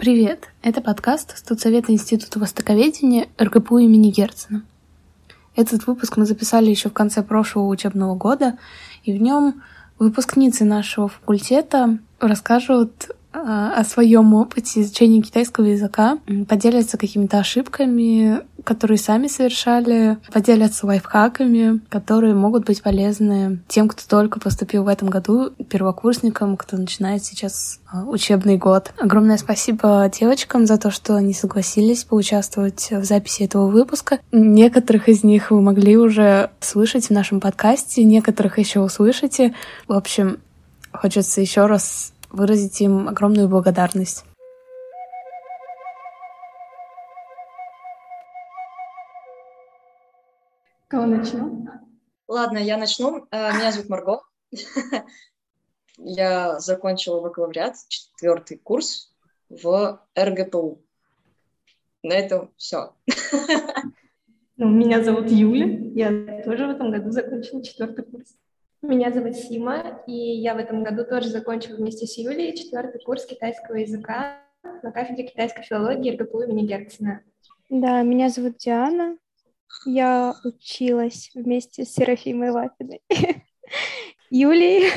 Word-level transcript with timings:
Привет! 0.00 0.48
Это 0.62 0.80
подкаст 0.80 1.36
Студсовета 1.36 1.92
Института 1.92 2.38
Востоковедения 2.38 3.26
РГПУ 3.38 3.80
имени 3.80 4.10
Герцена. 4.10 4.62
Этот 5.54 5.86
выпуск 5.86 6.16
мы 6.16 6.24
записали 6.24 6.70
еще 6.70 6.88
в 6.88 6.94
конце 6.94 7.22
прошлого 7.22 7.66
учебного 7.66 8.14
года, 8.14 8.56
и 9.04 9.12
в 9.12 9.20
нем 9.20 9.60
выпускницы 9.98 10.64
нашего 10.64 11.08
факультета 11.08 11.98
расскажут 12.18 13.10
а, 13.34 13.74
о 13.74 13.84
своем 13.84 14.32
опыте 14.32 14.80
изучения 14.80 15.20
китайского 15.20 15.66
языка, 15.66 16.16
поделятся 16.48 16.96
какими-то 16.96 17.38
ошибками, 17.38 18.40
которые 18.64 18.98
сами 18.98 19.26
совершали, 19.26 20.18
поделятся 20.32 20.86
лайфхаками, 20.86 21.80
которые 21.88 22.34
могут 22.34 22.64
быть 22.66 22.82
полезны 22.82 23.60
тем, 23.68 23.88
кто 23.88 24.02
только 24.08 24.40
поступил 24.40 24.84
в 24.84 24.88
этом 24.88 25.08
году, 25.08 25.50
первокурсникам, 25.68 26.56
кто 26.56 26.76
начинает 26.76 27.24
сейчас 27.24 27.80
а, 27.90 28.04
учебный 28.04 28.56
год. 28.56 28.92
Огромное 28.98 29.36
спасибо 29.36 30.10
девочкам 30.12 30.66
за 30.66 30.78
то, 30.78 30.90
что 30.90 31.16
они 31.16 31.32
согласились 31.32 32.04
поучаствовать 32.04 32.88
в 32.90 33.04
записи 33.04 33.42
этого 33.44 33.68
выпуска. 33.68 34.18
Некоторых 34.32 35.08
из 35.08 35.24
них 35.24 35.50
вы 35.50 35.60
могли 35.60 35.96
уже 35.96 36.50
слышать 36.60 37.06
в 37.06 37.10
нашем 37.10 37.40
подкасте, 37.40 38.04
некоторых 38.04 38.58
еще 38.58 38.80
услышите. 38.80 39.54
В 39.88 39.92
общем, 39.92 40.38
хочется 40.92 41.40
еще 41.40 41.66
раз 41.66 42.12
выразить 42.30 42.80
им 42.80 43.08
огромную 43.08 43.48
благодарность. 43.48 44.24
Кого 50.90 51.06
начну? 51.06 51.68
Ладно, 52.26 52.58
я 52.58 52.76
начну. 52.76 53.28
Э, 53.30 53.52
меня 53.52 53.70
зовут 53.70 53.88
Марго. 53.90 54.22
Я 55.96 56.58
закончила 56.58 57.20
бакалавриат, 57.20 57.76
четвертый 57.86 58.58
курс 58.58 59.14
в 59.48 60.04
РГПУ. 60.18 60.82
На 62.02 62.14
этом 62.14 62.50
все. 62.56 62.96
Ну, 64.56 64.68
меня 64.68 65.04
зовут 65.04 65.30
Юля. 65.30 65.68
Я 65.94 66.42
тоже 66.42 66.66
в 66.66 66.70
этом 66.70 66.90
году 66.90 67.12
закончила 67.12 67.62
четвертый 67.62 68.04
курс. 68.04 68.34
Меня 68.82 69.12
зовут 69.12 69.36
Сима, 69.36 70.02
и 70.08 70.12
я 70.12 70.54
в 70.54 70.58
этом 70.58 70.82
году 70.82 71.04
тоже 71.04 71.28
закончила 71.28 71.76
вместе 71.76 72.06
с 72.06 72.18
Юлей 72.18 72.56
четвертый 72.56 73.00
курс 73.00 73.26
китайского 73.26 73.76
языка 73.76 74.40
на 74.82 74.90
кафедре 74.90 75.28
китайской 75.28 75.62
филологии 75.62 76.16
РГПУ 76.16 76.42
имени 76.42 76.66
Герцена. 76.66 77.22
Да, 77.68 78.02
меня 78.02 78.28
зовут 78.28 78.56
Диана. 78.56 79.16
Я 79.86 80.34
училась 80.44 81.30
вместе 81.34 81.84
с 81.84 81.92
Серафимой 81.92 82.50
Лапиной. 82.50 83.02
Юлией. 84.30 84.92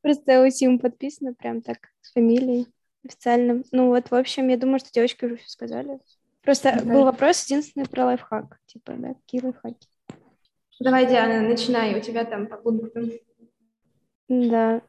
Просто 0.00 0.42
у 0.42 0.50
Симы 0.50 0.78
подписано 0.78 1.34
прям 1.34 1.62
так 1.62 1.88
с 2.00 2.12
фамилией 2.12 2.66
официально. 3.04 3.62
Ну 3.72 3.88
вот, 3.88 4.10
в 4.10 4.14
общем, 4.14 4.48
я 4.48 4.56
думаю, 4.56 4.78
что 4.78 4.92
девочки 4.92 5.24
уже 5.24 5.36
все 5.36 5.48
сказали. 5.48 6.00
Просто 6.42 6.80
был 6.84 7.04
вопрос 7.04 7.44
единственный 7.44 7.86
про 7.86 8.06
лайфхак. 8.06 8.58
Типа, 8.66 8.94
да, 8.96 9.14
какие 9.14 9.42
лайфхаки? 9.42 9.88
Давай, 10.80 11.06
Диана, 11.06 11.48
начинай, 11.48 11.96
у 11.96 12.00
тебя 12.00 12.24
там 12.24 12.48
по 12.48 12.56
пунктам. 12.56 13.10
Да. 14.28 14.82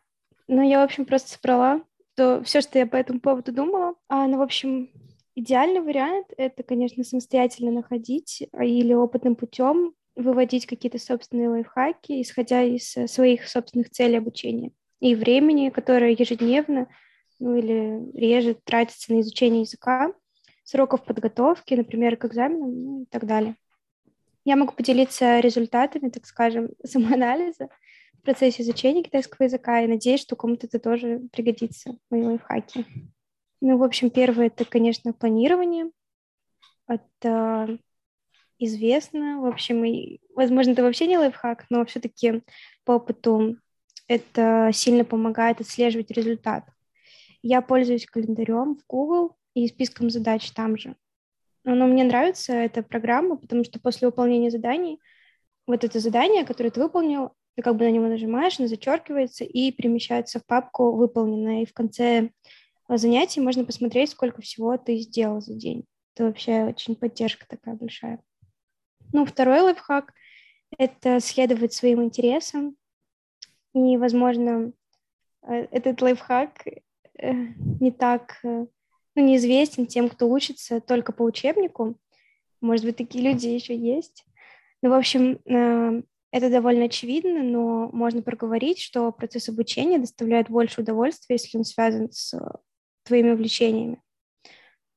Ну, 0.48 0.68
я, 0.68 0.82
в 0.82 0.84
общем, 0.84 1.06
просто 1.06 1.30
собрала 1.30 1.84
то 2.16 2.44
все, 2.44 2.62
что 2.62 2.80
я 2.80 2.88
по 2.88 2.96
этому 2.96 3.20
поводу 3.20 3.52
думала. 3.52 3.96
А, 4.08 4.28
ну, 4.28 4.38
в 4.38 4.42
общем, 4.42 4.90
идеальный 5.36 5.82
вариант— 5.82 6.28
это, 6.38 6.64
конечно, 6.64 7.04
самостоятельно 7.04 7.72
находить 7.72 8.48
а, 8.52 8.64
или 8.64 8.94
опытным 8.94 9.36
путем 9.36 9.94
выводить 10.16 10.68
какие-то 10.68 11.00
собственные 11.00 11.50
лайфхаки, 11.50 12.22
исходя 12.22 12.62
из 12.62 12.96
э, 12.96 13.08
своих 13.08 13.48
собственных 13.48 13.90
целей 13.90 14.18
обучения 14.18 14.72
и 15.00 15.16
времени, 15.16 15.70
которое 15.70 16.12
ежедневно, 16.12 16.88
ну 17.40 17.58
или 17.58 18.10
реже 18.18 18.56
тратится 18.64 19.12
на 19.12 19.20
изучение 19.20 19.62
языка, 19.62 20.14
сроков 20.64 21.04
подготовки, 21.04 21.74
например, 21.74 22.16
к 22.16 22.26
экзаменам 22.26 22.84
ну, 22.84 23.02
и 23.02 23.06
так 23.06 23.26
далее. 23.26 23.56
Я 24.46 24.56
могу 24.56 24.74
поделиться 24.74 25.40
результатами, 25.40 26.10
так 26.10 26.26
скажем, 26.26 26.70
самоанализа 26.86 27.68
в 28.14 28.22
процессе 28.22 28.64
изучения 28.64 29.04
китайского 29.04 29.44
языка 29.44 29.82
и 29.82 29.88
надеюсь, 29.88 30.22
что 30.22 30.38
кому-то 30.38 30.68
это 30.68 30.80
тоже 30.80 31.22
пригодится, 31.34 31.98
мои 32.10 32.24
лайфхаки. 32.24 32.86
Ну, 33.66 33.78
в 33.78 33.84
общем, 33.84 34.10
первое— 34.10 34.48
это, 34.48 34.66
конечно, 34.66 35.14
планирование. 35.14 35.90
Это 36.86 37.80
известно. 38.60 39.40
В 39.40 39.46
общем, 39.46 39.86
и, 39.86 40.20
возможно, 40.36 40.72
это 40.72 40.84
вообще 40.84 41.08
не 41.08 41.18
лайфхак, 41.18 41.68
но 41.70 41.86
все-таки 41.86 42.44
по 42.84 42.96
опыту 42.96 43.56
это 44.10 44.70
сильно 44.74 45.06
помогает 45.06 45.62
отслеживать 45.62 46.12
результат. 46.12 46.66
Я 47.42 47.62
пользуюсь 47.62 48.06
календарем 48.06 48.76
в 48.76 48.86
Google 48.86 49.38
и 49.54 49.66
списком 49.70 50.10
задач 50.10 50.52
там 50.52 50.76
же. 50.78 50.98
Но 51.64 51.88
мне 51.88 52.04
нравится 52.04 52.52
эта 52.52 52.84
программа, 52.84 53.38
потому 53.38 53.64
что 53.64 53.80
после 53.80 54.10
выполнения 54.10 54.52
заданий, 54.52 55.00
вот 55.68 55.86
это 55.86 56.02
задание, 56.02 56.44
которое 56.44 56.70
ты 56.70 56.82
выполнил, 56.82 57.32
ты 57.56 57.62
как 57.62 57.78
бы 57.78 57.86
на 57.86 57.92
него 57.92 58.08
нажимаешь, 58.08 58.60
оно 58.60 58.68
зачеркивается 58.68 59.46
и 59.46 59.72
перемещается 59.72 60.42
в 60.42 60.46
папку 60.46 60.92
выполненное. 60.92 61.62
И 61.62 61.66
в 61.66 61.72
конце 61.72 62.32
занятий 62.90 63.42
можно 63.42 63.64
посмотреть, 63.64 64.12
сколько 64.12 64.42
всего 64.42 64.78
ты 64.78 64.98
сделал 64.98 65.42
за 65.42 65.54
день. 65.54 65.86
Это 66.14 66.26
вообще 66.26 66.66
очень 66.66 66.96
поддержка 66.96 67.46
такая 67.48 67.76
большая. 67.76 68.22
Ну, 69.12 69.26
второй 69.26 69.62
лайфхак— 69.62 70.14
это 70.78 71.20
следовать 71.20 71.74
своим 71.74 72.04
интересам. 72.04 72.76
И, 73.74 73.98
возможно, 73.98 74.74
э, 75.44 75.68
этот 75.72 76.02
лайфхак 76.02 76.68
э, 76.68 77.34
не 77.80 77.92
так 77.92 78.40
э, 78.44 78.66
ну, 79.16 79.24
неизвестен 79.24 79.88
тем, 79.88 80.10
кто 80.10 80.30
учится 80.30 80.80
только 80.82 81.12
по 81.12 81.24
учебнику. 81.24 81.98
Может 82.62 82.86
быть, 82.86 82.98
такие 82.98 83.24
люди 83.24 83.48
еще 83.48 83.76
есть. 83.76 84.26
Ну, 84.82 84.90
в 84.90 84.94
общем, 84.94 85.40
это 86.32 86.50
довольно 86.50 86.86
очевидно, 86.86 87.44
но 87.44 87.90
можно 87.94 88.22
проговорить, 88.22 88.80
что 88.80 89.12
процесс 89.12 89.50
обучения 89.50 90.00
доставляет 90.00 90.50
больше 90.50 90.82
удовольствия, 90.82 91.36
если 91.36 91.58
он 91.58 91.64
связан 91.64 92.12
с 92.12 92.34
твоими 93.04 93.32
увлечениями. 93.32 94.02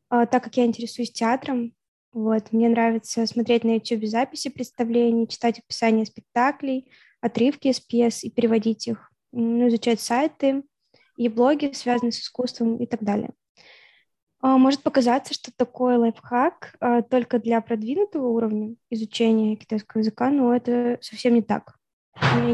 А, 0.08 0.26
так 0.26 0.44
как 0.44 0.56
я 0.56 0.64
интересуюсь 0.64 1.12
театром, 1.12 1.74
вот, 2.12 2.52
мне 2.52 2.68
нравится 2.68 3.26
смотреть 3.26 3.64
на 3.64 3.74
YouTube 3.74 4.06
записи 4.06 4.48
представлений, 4.48 5.28
читать 5.28 5.58
описания 5.58 6.06
спектаклей, 6.06 6.90
отрывки 7.20 7.68
из 7.68 7.80
пьес 7.80 8.24
и 8.24 8.30
переводить 8.30 8.86
их, 8.88 9.10
ну, 9.32 9.68
изучать 9.68 10.00
сайты 10.00 10.62
и 11.16 11.28
блоги, 11.28 11.72
связанные 11.72 12.12
с 12.12 12.20
искусством 12.20 12.78
и 12.78 12.86
так 12.86 13.02
далее. 13.02 13.30
А, 14.40 14.58
может 14.58 14.82
показаться, 14.82 15.34
что 15.34 15.50
такой 15.54 15.96
лайфхак 15.96 16.76
а, 16.80 17.02
только 17.02 17.38
для 17.38 17.60
продвинутого 17.60 18.28
уровня 18.28 18.76
изучения 18.90 19.56
китайского 19.56 20.00
языка, 20.00 20.30
но 20.30 20.54
это 20.54 20.98
совсем 21.00 21.34
не 21.34 21.42
так. 21.42 21.76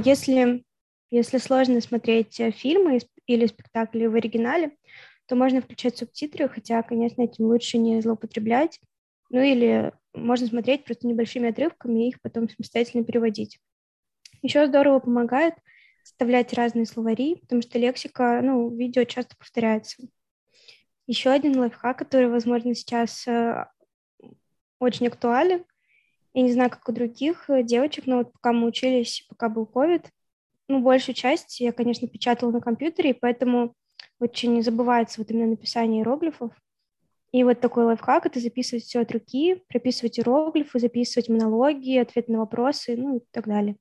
Если, 0.04 0.64
если 1.10 1.38
сложно 1.38 1.80
смотреть 1.80 2.40
э, 2.40 2.50
фильмы 2.50 2.98
или 3.26 3.46
спектакли 3.46 4.06
в 4.06 4.14
оригинале, 4.14 4.76
то 5.26 5.36
можно 5.36 5.60
включать 5.60 5.96
субтитры, 5.96 6.48
хотя, 6.48 6.82
конечно, 6.82 7.22
этим 7.22 7.46
лучше 7.46 7.78
не 7.78 8.00
злоупотреблять. 8.00 8.80
Ну 9.30 9.40
или 9.40 9.92
можно 10.14 10.46
смотреть 10.46 10.84
просто 10.84 11.06
небольшими 11.06 11.50
отрывками 11.50 12.04
и 12.04 12.08
их 12.08 12.20
потом 12.20 12.48
самостоятельно 12.48 13.04
переводить. 13.04 13.58
Еще 14.42 14.66
здорово 14.66 14.98
помогает 14.98 15.54
вставлять 16.02 16.52
разные 16.52 16.86
словари, 16.86 17.36
потому 17.36 17.62
что 17.62 17.78
лексика, 17.78 18.40
ну, 18.42 18.68
видео 18.74 19.04
часто 19.04 19.36
повторяется. 19.36 20.02
Еще 21.06 21.30
один 21.30 21.58
лайфхак, 21.58 21.98
который, 21.98 22.28
возможно, 22.28 22.74
сейчас 22.74 23.26
э, 23.26 23.66
очень 24.78 25.06
актуален. 25.06 25.64
Я 26.34 26.42
не 26.42 26.52
знаю, 26.52 26.70
как 26.70 26.88
у 26.88 26.92
других 26.92 27.48
э, 27.48 27.62
девочек, 27.62 28.06
но 28.06 28.18
вот 28.18 28.32
пока 28.32 28.52
мы 28.52 28.66
учились, 28.66 29.24
пока 29.28 29.48
был 29.48 29.68
COVID, 29.72 30.06
ну, 30.68 30.80
большую 30.80 31.14
часть 31.14 31.60
я, 31.60 31.72
конечно, 31.72 32.08
печатала 32.08 32.50
на 32.50 32.60
компьютере, 32.60 33.10
и 33.10 33.18
поэтому 33.18 33.74
очень 34.22 34.62
забывается 34.62 35.20
вот 35.20 35.30
именно 35.30 35.50
написание 35.50 36.00
иероглифов. 36.00 36.52
И 37.32 37.44
вот 37.44 37.60
такой 37.60 37.84
лайфхак— 37.84 38.26
это 38.26 38.40
записывать 38.40 38.84
все 38.84 39.00
от 39.00 39.10
руки, 39.10 39.62
прописывать 39.68 40.18
иероглифы, 40.18 40.78
записывать 40.78 41.28
монологи, 41.28 41.96
ответы 41.96 42.30
на 42.30 42.38
вопросы, 42.38 42.96
ну 42.96 43.16
и 43.16 43.20
так 43.30 43.48
далее. 43.48 43.76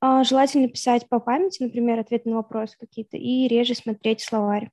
А 0.00 0.24
желательно 0.24 0.68
писать 0.68 1.08
по 1.08 1.20
памяти, 1.20 1.62
например, 1.62 1.98
ответы 1.98 2.28
на 2.28 2.36
вопросы 2.36 2.76
какие-то, 2.78 3.16
и 3.16 3.48
реже 3.48 3.74
смотреть 3.74 4.22
словарь. 4.22 4.70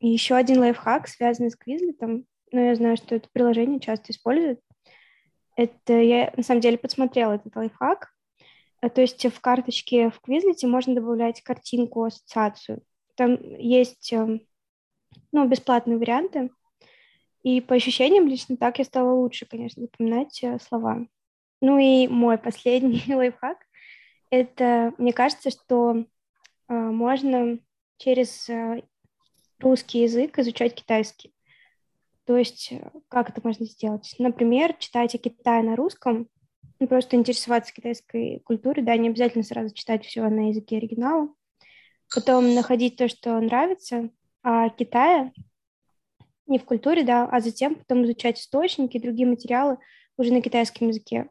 И 0.00 0.08
еще 0.08 0.34
один 0.34 0.58
лайфхак, 0.60 1.08
связанный 1.08 1.50
с 1.50 1.56
Quizlet, 1.56 2.24
но 2.52 2.60
я 2.60 2.74
знаю, 2.74 2.96
что 2.96 3.14
это 3.14 3.28
приложение 3.32 3.80
часто 3.80 4.12
используют. 4.12 4.60
Это 5.56 5.94
я 5.94 6.32
на 6.36 6.42
самом 6.42 6.60
деле 6.60 6.78
подсмотрела 6.78 7.34
этот 7.34 7.56
лайфхак. 7.56 8.10
Э, 8.82 8.90
то 8.90 9.00
есть 9.00 9.24
в 9.24 9.40
карточке 9.40 10.10
в 10.10 10.20
Quizlet 10.26 10.66
можно 10.66 10.94
добавлять 10.94 11.42
картинку, 11.42 12.04
ассоциацию. 12.04 12.82
Там 13.14 13.38
есть 13.58 14.12
эм, 14.12 14.40
ну, 15.32 15.48
бесплатные 15.48 15.98
варианты. 15.98 16.50
И 17.42 17.60
по 17.60 17.74
ощущениям 17.74 18.26
лично 18.26 18.56
так 18.56 18.78
я 18.78 18.84
стала 18.84 19.12
лучше, 19.12 19.46
конечно, 19.46 19.82
запоминать 19.82 20.42
э, 20.42 20.58
слова. 20.60 21.06
Ну 21.60 21.78
и 21.78 22.08
мой 22.08 22.38
последний 22.38 23.02
лайфхак— 23.14 23.58
это, 24.30 24.94
мне 24.98 25.12
кажется, 25.12 25.50
что 25.50 26.04
э, 26.68 26.74
можно 26.74 27.58
через 27.98 28.48
русский 29.60 30.02
язык, 30.02 30.38
изучать 30.38 30.74
китайский. 30.74 31.34
То 32.24 32.36
есть 32.36 32.72
э, 32.72 32.90
как 33.08 33.30
это 33.30 33.40
можно 33.44 33.66
сделать? 33.66 34.14
Например, 34.18 34.74
читать 34.74 35.14
о 35.14 35.18
Китае 35.18 35.62
на 35.62 35.76
русском, 35.76 36.28
ну, 36.80 36.88
просто 36.88 37.16
интересоваться 37.16 37.72
китайской 37.72 38.40
культурой, 38.44 38.82
да, 38.82 38.96
не 38.96 39.08
обязательно 39.08 39.44
сразу 39.44 39.74
читать 39.74 40.04
все 40.04 40.28
на 40.28 40.48
языке 40.48 40.78
оригинала. 40.78 41.28
Потом 42.14 42.54
находить 42.54 42.96
то, 42.96 43.08
что 43.08 43.40
нравится, 43.40 44.10
а 44.42 44.68
Китая 44.68 45.32
не 46.46 46.58
в 46.58 46.64
культуре, 46.64 47.02
да, 47.02 47.26
а 47.26 47.40
затем 47.40 47.74
потом 47.74 48.04
изучать 48.04 48.38
источники 48.38 48.98
другие 48.98 49.26
материалы 49.26 49.78
уже 50.16 50.32
на 50.32 50.42
китайском 50.42 50.88
языке. 50.88 51.28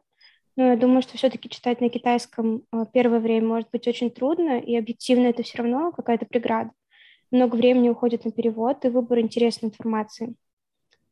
Но 0.56 0.68
я 0.70 0.76
думаю, 0.76 1.02
что 1.02 1.16
все-таки 1.16 1.48
читать 1.48 1.80
на 1.80 1.88
китайском 1.88 2.64
э, 2.72 2.84
первое 2.92 3.20
время 3.20 3.46
может 3.46 3.70
быть 3.70 3.88
очень 3.88 4.10
трудно, 4.10 4.58
и 4.58 4.76
объективно 4.76 5.26
это 5.26 5.42
все 5.42 5.58
равно 5.58 5.92
какая-то 5.92 6.26
преграда. 6.26 6.70
Много 7.30 7.56
времени 7.56 7.88
уходит 7.88 8.24
на 8.24 8.30
перевод 8.30 8.84
и 8.84 8.88
выбор 8.88 9.18
интересной 9.18 9.70
информации. 9.70 10.34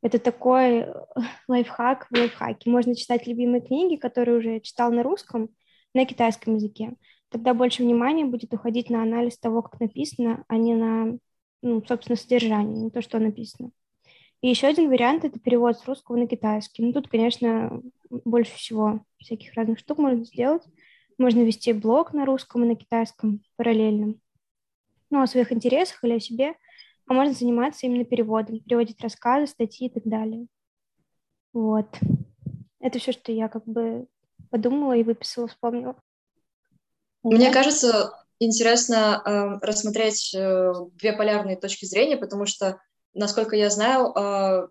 Это 0.00 0.18
такой 0.18 0.86
лайфхак 1.48 2.06
в 2.10 2.16
лайфхаке. 2.16 2.70
Можно 2.70 2.94
читать 2.94 3.26
любимые 3.26 3.62
книги, 3.62 3.96
которые 3.96 4.38
уже 4.38 4.60
читал 4.60 4.92
на 4.92 5.02
русском, 5.02 5.48
на 5.94 6.04
китайском 6.04 6.56
языке. 6.56 6.92
Тогда 7.32 7.54
больше 7.54 7.82
внимания 7.82 8.24
будет 8.24 8.54
уходить 8.54 8.90
на 8.90 9.02
анализ 9.02 9.38
того, 9.38 9.62
как 9.62 9.80
написано, 9.80 10.44
а 10.48 10.56
не 10.56 10.74
на, 10.74 11.18
ну, 11.62 11.82
собственно, 11.86 12.16
содержание, 12.16 12.84
не 12.84 12.90
то, 12.90 13.02
что 13.02 13.18
написано. 13.18 13.70
И 14.42 14.48
еще 14.48 14.66
один 14.66 14.88
вариант— 14.88 15.24
это 15.24 15.40
перевод 15.40 15.78
с 15.78 15.86
русского 15.86 16.16
на 16.16 16.26
китайский. 16.26 16.84
Ну, 16.84 16.92
тут, 16.92 17.08
конечно, 17.08 17.80
больше 18.10 18.54
всего 18.54 19.04
всяких 19.18 19.54
разных 19.54 19.78
штук 19.78 19.98
можно 19.98 20.24
сделать. 20.24 20.62
Можно 21.18 21.42
вести 21.42 21.72
блог 21.72 22.12
на 22.12 22.26
русском 22.26 22.64
и 22.64 22.68
на 22.68 22.76
китайском 22.76 23.42
параллельно. 23.56 24.14
Ну, 25.10 25.22
о 25.22 25.26
своих 25.26 25.52
интересах 25.52 26.04
или 26.04 26.14
о 26.14 26.20
себе— 26.20 26.54
а 27.06 27.14
можно 27.14 27.34
заниматься 27.34 27.86
именно 27.86 28.04
переводом, 28.04 28.60
переводить 28.60 29.00
рассказы, 29.00 29.46
статьи 29.46 29.88
и 29.88 29.90
так 29.90 30.04
далее. 30.04 30.46
Вот. 31.52 31.86
Это 32.80 32.98
все, 32.98 33.12
что 33.12 33.32
я 33.32 33.48
как 33.48 33.66
бы 33.66 34.06
подумала 34.50 34.96
и 34.96 35.02
выписала, 35.02 35.48
вспомнила. 35.48 36.00
Мне 37.22 37.50
кажется, 37.50 38.12
интересно 38.38 39.22
э, 39.24 39.66
рассмотреть 39.66 40.34
э, 40.34 40.72
две 40.94 41.12
полярные 41.12 41.56
точки 41.56 41.84
зрения, 41.84 42.16
потому 42.16 42.46
что, 42.46 42.80
насколько 43.14 43.56
я 43.56 43.70
знаю, 43.70 44.12
э, 44.14 44.68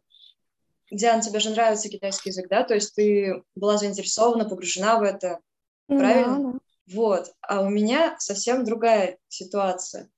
Диана, 0.91 1.21
тебе 1.21 1.39
же 1.39 1.51
нравится 1.51 1.89
китайский 1.89 2.29
язык, 2.29 2.47
да? 2.49 2.63
То 2.63 2.73
есть 2.73 2.93
ты 2.95 3.43
была 3.55 3.77
заинтересована, 3.77 4.47
погружена 4.47 4.99
в 4.99 5.03
это, 5.03 5.39
правильно? 5.87 6.37
Да, 6.37 6.51
да. 6.51 6.59
Вот. 6.87 7.33
А 7.41 7.61
у 7.61 7.69
меня 7.69 8.15
совсем 8.19 8.65
другая 8.65 9.17
ситуация 9.29 10.09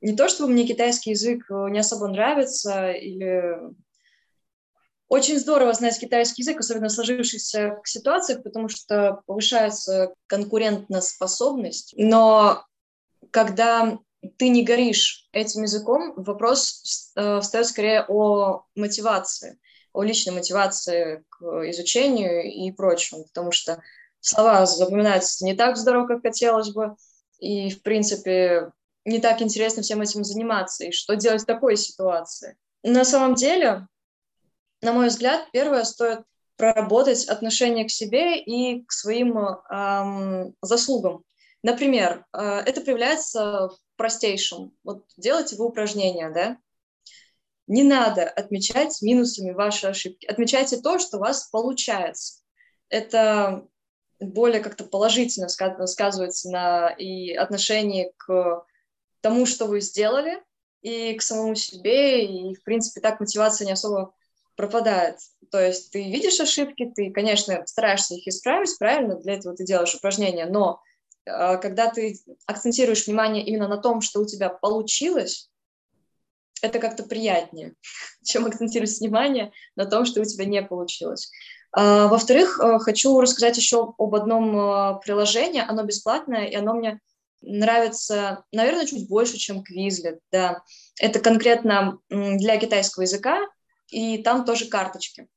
не 0.00 0.14
то, 0.14 0.28
чтобы 0.28 0.52
мне 0.52 0.66
китайский 0.66 1.10
язык 1.10 1.50
э, 1.50 1.68
не 1.70 1.78
особо 1.78 2.08
нравится, 2.08 2.92
или 2.92 3.58
очень 5.08 5.38
здорово 5.38 5.72
знать 5.72 5.98
китайский 5.98 6.42
язык, 6.42 6.60
особенно 6.60 6.88
в 6.88 6.92
сложившихся 6.92 7.78
ситуациях, 7.84 8.42
потому 8.42 8.68
что 8.68 9.20
повышается 9.26 10.14
конкурентоспособность. 10.26 11.94
Но 11.96 12.64
когда 13.30 13.98
ты 14.38 14.48
не 14.48 14.64
горишь 14.64 15.28
этим 15.32 15.62
языком, 15.62 16.14
вопрос 16.16 17.12
э, 17.14 17.40
встает 17.40 17.66
скорее 17.66 18.04
о 18.08 18.64
мотивации, 18.74 19.58
о 19.92 20.02
личной 20.02 20.32
мотивации 20.32 21.24
к 21.28 21.42
изучению 21.70 22.42
и 22.44 22.72
прочему, 22.72 23.24
потому 23.24 23.52
что 23.52 23.80
слова 24.20 24.66
запоминаются 24.66 25.44
не 25.44 25.54
так 25.54 25.76
здорово, 25.76 26.06
как 26.08 26.22
хотелось 26.22 26.70
бы, 26.70 26.96
и, 27.38 27.70
в 27.70 27.82
принципе, 27.82 28.72
не 29.04 29.20
так 29.20 29.40
интересно 29.40 29.82
всем 29.82 30.02
этим 30.02 30.24
заниматься, 30.24 30.84
и 30.84 30.90
что 30.90 31.14
делать 31.14 31.42
в 31.42 31.46
такой 31.46 31.76
ситуации. 31.76 32.56
На 32.82 33.04
самом 33.04 33.34
деле, 33.34 33.86
на 34.82 34.92
мой 34.92 35.08
взгляд, 35.08 35.48
первое 35.52 35.84
стоит 35.84 36.20
проработать 36.56 37.26
отношение 37.26 37.84
к 37.84 37.90
себе 37.90 38.40
и 38.40 38.84
к 38.84 38.92
своим 38.92 39.38
эм, 39.38 40.54
заслугам. 40.62 41.22
Например, 41.62 42.24
э, 42.32 42.40
это 42.40 42.80
проявляется 42.80 43.68
в 43.68 43.78
простейшем. 43.96 44.72
Вот 44.82 45.04
делайте 45.16 45.56
вы 45.56 45.66
упражнения, 45.66 46.30
да? 46.30 46.58
Не 47.66 47.82
надо 47.82 48.24
отмечать 48.24 49.02
минусами 49.02 49.52
ваши 49.52 49.88
ошибки. 49.88 50.26
Отмечайте 50.26 50.78
то, 50.78 50.98
что 50.98 51.16
у 51.16 51.20
вас 51.20 51.48
получается. 51.50 52.42
Это 52.88 53.66
более 54.20 54.60
как-то 54.60 54.84
положительно 54.84 55.48
сказывается 55.48 56.50
на 56.50 56.88
и 56.90 57.34
отношении 57.34 58.12
к 58.16 58.64
тому, 59.20 59.44
что 59.44 59.66
вы 59.66 59.80
сделали, 59.80 60.42
и 60.82 61.14
к 61.14 61.22
самому 61.22 61.56
себе, 61.56 62.24
и, 62.24 62.54
в 62.54 62.62
принципе, 62.62 63.00
так 63.00 63.18
мотивация 63.18 63.66
не 63.66 63.72
особо 63.72 64.14
пропадает. 64.56 65.18
То 65.50 65.60
есть 65.60 65.92
ты 65.92 66.02
видишь 66.02 66.40
ошибки, 66.40 66.90
ты, 66.94 67.10
конечно, 67.10 67.64
стараешься 67.66 68.14
их 68.14 68.26
исправить, 68.26 68.76
правильно, 68.78 69.16
для 69.16 69.34
этого 69.34 69.54
ты 69.54 69.64
делаешь 69.64 69.94
упражнения, 69.94 70.46
но 70.46 70.80
э, 71.24 71.58
когда 71.58 71.90
ты 71.90 72.18
акцентируешь 72.46 73.06
внимание 73.06 73.44
именно 73.44 73.68
на 73.68 73.76
том, 73.76 74.00
что 74.00 74.20
у 74.20 74.26
тебя 74.26 74.48
получилось, 74.48 75.50
это 76.62 76.78
как-то 76.78 77.04
приятнее, 77.04 77.74
чем 78.24 78.46
акцентировать 78.46 78.98
внимание 78.98 79.52
на 79.76 79.86
том, 79.86 80.04
что 80.04 80.20
у 80.22 80.24
тебя 80.24 80.46
не 80.46 80.62
получилось. 80.62 81.30
А, 81.72 82.08
во-вторых, 82.08 82.58
э, 82.58 82.78
хочу 82.78 83.20
рассказать 83.20 83.58
еще 83.58 83.94
об 83.98 84.14
одном 84.14 84.58
э, 84.58 85.00
приложении. 85.04 85.62
Оно 85.66 85.82
бесплатное, 85.84 86.46
и 86.46 86.54
оно 86.54 86.74
мне 86.74 87.00
нравится, 87.42 88.44
наверное, 88.50 88.86
чуть 88.86 89.08
больше, 89.08 89.36
чем 89.36 89.58
Quizlet, 89.62 90.18
да. 90.32 90.62
Это 90.98 91.20
конкретно 91.20 91.98
для 92.08 92.56
китайского 92.56 93.02
языка, 93.02 93.46
и 93.88 94.18
там 94.18 94.44
тоже 94.44 94.66
карточки. 94.66 95.28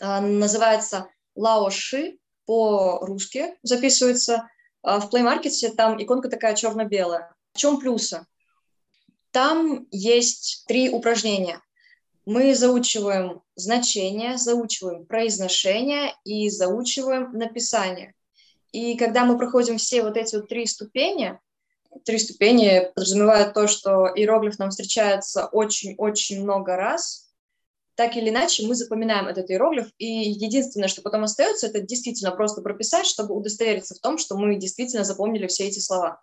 А, 0.00 0.20
называется 0.20 1.08
Лаоши 1.34 2.18
по-русски 2.46 3.56
записывается. 3.62 4.48
А, 4.82 5.00
в 5.00 5.12
Play 5.12 5.22
Market 5.22 5.74
там 5.76 6.02
иконка 6.02 6.28
такая 6.28 6.54
черно-белая. 6.54 7.34
В 7.52 7.58
чем 7.58 7.78
плюсы? 7.78 8.26
Там 9.30 9.86
есть 9.90 10.64
три 10.66 10.90
упражнения. 10.90 11.60
Мы 12.26 12.54
заучиваем 12.54 13.42
значение, 13.54 14.36
заучиваем 14.36 15.06
произношение 15.06 16.14
и 16.24 16.48
заучиваем 16.48 17.32
написание. 17.32 18.14
И 18.72 18.96
когда 18.96 19.24
мы 19.24 19.36
проходим 19.36 19.78
все 19.78 20.02
вот 20.02 20.16
эти 20.16 20.36
вот 20.36 20.48
три 20.48 20.66
ступени, 20.66 21.38
три 22.04 22.18
ступени 22.18 22.90
подразумевают 22.94 23.54
то, 23.54 23.66
что 23.66 24.08
иероглиф 24.14 24.58
нам 24.58 24.70
встречается 24.70 25.46
очень-очень 25.46 26.42
много 26.42 26.76
раз, 26.76 27.29
так 28.00 28.16
или 28.16 28.30
иначе 28.30 28.66
мы 28.66 28.74
запоминаем 28.74 29.28
этот 29.28 29.50
иероглиф, 29.50 29.92
и 29.98 30.06
единственное, 30.06 30.88
что 30.88 31.02
потом 31.02 31.24
остается, 31.24 31.66
это 31.66 31.82
действительно 31.82 32.30
просто 32.30 32.62
прописать, 32.62 33.04
чтобы 33.04 33.34
удостовериться 33.34 33.94
в 33.94 33.98
том, 33.98 34.16
что 34.16 34.38
мы 34.38 34.56
действительно 34.56 35.04
запомнили 35.04 35.46
все 35.48 35.68
эти 35.68 35.80
слова. 35.80 36.22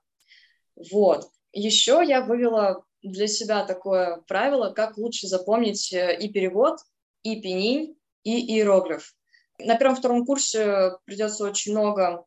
Вот. 0.76 1.30
Еще 1.54 2.02
я 2.04 2.22
вывела 2.22 2.84
для 3.04 3.28
себя 3.28 3.64
такое 3.64 4.24
правило, 4.28 4.72
как 4.72 4.98
лучше 4.98 5.28
запомнить 5.28 5.94
э, 5.94 6.18
и 6.20 6.30
перевод, 6.30 6.80
и 7.22 7.40
пенинь, 7.40 7.96
и 8.24 8.56
иероглиф. 8.56 9.14
На 9.60 9.78
первом-втором 9.78 10.26
курсе 10.26 10.94
придется 11.06 11.44
очень 11.44 11.74
много 11.74 12.26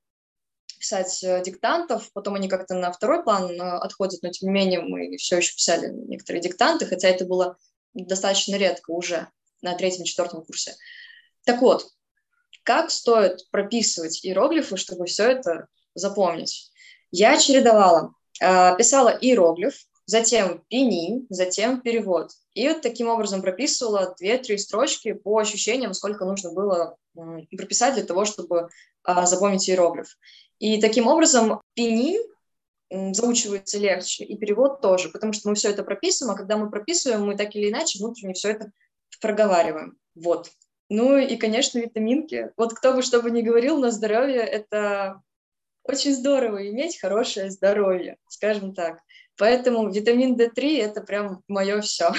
писать 0.78 1.24
э, 1.24 1.42
диктантов, 1.42 2.12
потом 2.12 2.36
они 2.36 2.48
как-то 2.48 2.76
на 2.76 2.92
второй 2.92 3.24
план 3.24 3.50
э, 3.50 3.78
отходят, 3.78 4.22
но 4.22 4.30
тем 4.30 4.50
не 4.50 4.54
менее 4.54 4.82
мы 4.82 5.16
все 5.16 5.38
еще 5.38 5.52
писали 5.56 5.88
некоторые 5.88 6.40
диктанты, 6.40 6.86
хотя 6.86 7.08
это 7.08 7.24
было 7.24 7.56
достаточно 7.94 8.54
редко 8.54 8.92
уже 8.92 9.26
на 9.62 9.74
третьем-четвертом 9.74 10.44
курсе. 10.44 10.74
Так 11.44 11.60
вот, 11.60 11.86
как 12.62 12.90
стоит 12.90 13.48
прописывать 13.50 14.24
иероглифы, 14.24 14.76
чтобы 14.76 15.06
все 15.06 15.30
это 15.30 15.68
запомнить? 15.94 16.70
Я 17.10 17.36
чередовала, 17.38 18.12
э, 18.40 18.76
писала 18.76 19.08
иероглиф, 19.08 19.74
затем 20.06 20.64
пини, 20.68 21.26
затем 21.30 21.80
перевод. 21.80 22.30
И 22.54 22.68
вот 22.68 22.82
таким 22.82 23.08
образом 23.08 23.42
прописывала 23.42 24.14
две-три 24.18 24.58
строчки 24.58 25.12
по 25.12 25.38
ощущениям, 25.38 25.94
сколько 25.94 26.24
нужно 26.24 26.52
было 26.52 26.96
прописать 27.14 27.94
для 27.94 28.04
того, 28.04 28.24
чтобы 28.24 28.68
запомнить 29.04 29.68
иероглиф. 29.68 30.16
И 30.58 30.80
таким 30.80 31.06
образом 31.06 31.60
пини 31.74 32.18
заучивается 32.90 33.78
легче, 33.78 34.24
и 34.24 34.36
перевод 34.36 34.80
тоже, 34.80 35.10
потому 35.10 35.32
что 35.32 35.48
мы 35.48 35.54
все 35.54 35.70
это 35.70 35.84
прописываем, 35.84 36.34
а 36.34 36.38
когда 36.38 36.56
мы 36.56 36.70
прописываем, 36.70 37.24
мы 37.24 37.36
так 37.36 37.54
или 37.54 37.70
иначе 37.70 37.98
внутренне 37.98 38.34
все 38.34 38.50
это 38.50 38.72
проговариваем. 39.20 39.98
Вот. 40.14 40.50
Ну 40.88 41.16
и, 41.16 41.36
конечно, 41.36 41.78
витаминки. 41.78 42.52
Вот 42.56 42.74
кто 42.74 42.92
бы 42.92 43.02
что 43.02 43.22
бы 43.22 43.30
ни 43.30 43.42
говорил, 43.42 43.78
на 43.78 43.90
здоровье 43.90 44.40
это 44.40 45.22
очень 45.84 46.14
здорово 46.14 46.68
иметь 46.70 47.00
хорошее 47.00 47.50
здоровье, 47.50 48.16
скажем 48.28 48.74
так. 48.74 49.00
Поэтому 49.36 49.90
витамин 49.90 50.36
D3 50.36 50.78
это 50.82 51.00
прям 51.00 51.42
мое 51.48 51.80
все. 51.80 52.12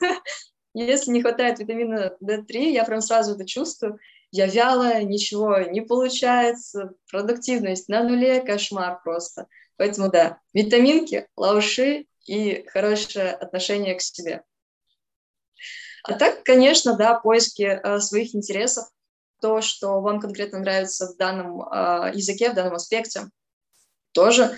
Если 0.74 1.10
не 1.10 1.22
хватает 1.22 1.58
витамина 1.58 2.16
D3, 2.22 2.70
я 2.70 2.84
прям 2.84 3.00
сразу 3.00 3.34
это 3.34 3.46
чувствую, 3.46 3.98
я 4.30 4.46
вялая, 4.46 5.02
ничего 5.04 5.58
не 5.60 5.80
получается, 5.80 6.94
продуктивность 7.10 7.88
на 7.88 8.02
нуле, 8.02 8.42
кошмар 8.42 9.00
просто. 9.02 9.46
Поэтому 9.76 10.10
да, 10.10 10.40
витаминки, 10.52 11.28
лауши 11.36 12.06
и 12.26 12.66
хорошее 12.66 13.30
отношение 13.30 13.94
к 13.94 14.02
себе. 14.02 14.42
А 16.06 16.14
так, 16.14 16.42
конечно, 16.44 16.96
да, 16.96 17.14
поиски 17.14 17.62
э, 17.62 18.00
своих 18.00 18.34
интересов, 18.34 18.88
то, 19.40 19.60
что 19.60 20.00
вам 20.00 20.20
конкретно 20.20 20.60
нравится 20.60 21.08
в 21.08 21.16
данном 21.16 21.62
э, 21.62 22.12
языке, 22.14 22.50
в 22.50 22.54
данном 22.54 22.74
аспекте, 22.74 23.28
тоже 24.12 24.56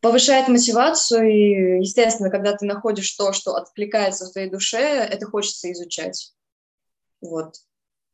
повышает 0.00 0.48
мотивацию, 0.48 1.28
и, 1.28 1.80
естественно, 1.80 2.30
когда 2.30 2.56
ты 2.56 2.66
находишь 2.66 3.10
то, 3.12 3.32
что 3.32 3.54
откликается 3.54 4.26
в 4.26 4.32
твоей 4.32 4.50
душе, 4.50 4.78
это 4.78 5.26
хочется 5.26 5.70
изучать. 5.72 6.32
Вот. 7.20 7.56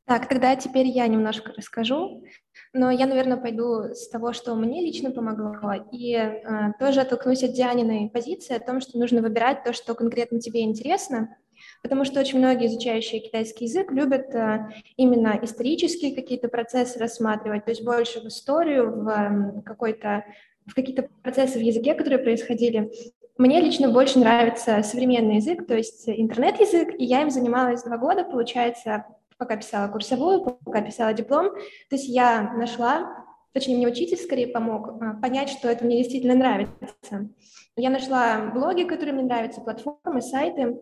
Так, 0.05 0.29
тогда 0.29 0.57
теперь 0.57 0.87
я 0.89 1.07
немножко 1.07 1.53
расскажу, 1.57 2.25
но 2.73 2.91
я, 2.91 3.07
наверное, 3.07 3.37
пойду 3.37 3.95
с 3.95 4.09
того, 4.09 4.33
что 4.33 4.55
мне 4.57 4.81
лично 4.81 5.13
помогло, 5.13 5.75
и 5.93 6.15
э, 6.15 6.73
тоже 6.81 7.03
оттолкнусь 7.03 7.45
от 7.45 7.53
Дианиной 7.53 8.11
позиции 8.11 8.57
о 8.57 8.61
том, 8.61 8.81
что 8.81 8.99
нужно 8.99 9.23
выбирать 9.23 9.63
то, 9.63 9.73
что 9.73 9.95
конкретно 9.95 10.41
тебе 10.41 10.63
интересно, 10.63 11.37
потому 11.83 12.05
что 12.05 12.21
очень 12.21 12.39
многие 12.39 12.69
изучающие 12.69 13.21
китайский 13.21 13.65
язык 13.65 13.91
любят 13.91 14.35
э, 14.35 14.69
именно 14.97 15.39
исторические 15.43 16.15
какие-то 16.15 16.49
процессы 16.49 16.99
рассматривать, 16.99 17.65
то 17.65 17.73
есть 17.73 17.85
больше 17.85 18.21
в 18.21 18.27
историю, 18.27 19.03
в 19.03 19.63
какой-то 19.63 20.25
в 20.67 20.75
какие-то 20.75 21.09
процессы 21.23 21.59
в 21.59 21.63
языке, 21.63 21.95
которые 21.95 22.21
происходили. 22.21 22.91
Мне 23.37 23.61
лично 23.61 23.91
больше 23.91 24.19
нравится 24.19 24.83
современный 24.83 25.37
язык, 25.37 25.67
то 25.67 25.75
есть 25.75 26.09
интернет-язык, 26.09 26.95
и 26.99 27.05
я 27.05 27.23
им 27.23 27.31
занималась 27.31 27.83
два 27.83 27.99
года, 27.99 28.25
получается, 28.25 29.07
пока 29.39 29.57
писала 29.57 29.89
курсовую, 29.89 30.45
пока 30.65 30.83
писала 30.83 31.13
диплом. 31.13 31.51
То 31.89 31.97
есть 31.97 32.07
я 32.07 32.53
нашла, 32.53 33.27
точнее, 33.53 33.77
мне 33.77 33.89
учитель 33.89 34.19
скорее 34.19 34.49
помог 34.49 35.03
э, 35.03 35.21
понять, 35.21 35.49
что 35.49 35.69
это 35.69 35.85
мне 35.85 35.99
действительно 35.99 36.35
нравится. 36.35 37.29
Я 37.75 37.91
нашла 37.91 38.51
блоги, 38.55 38.85
которые 38.85 39.15
мне 39.15 39.25
нравятся, 39.25 39.63
платформы, 39.63 40.21
сайты, 40.21 40.79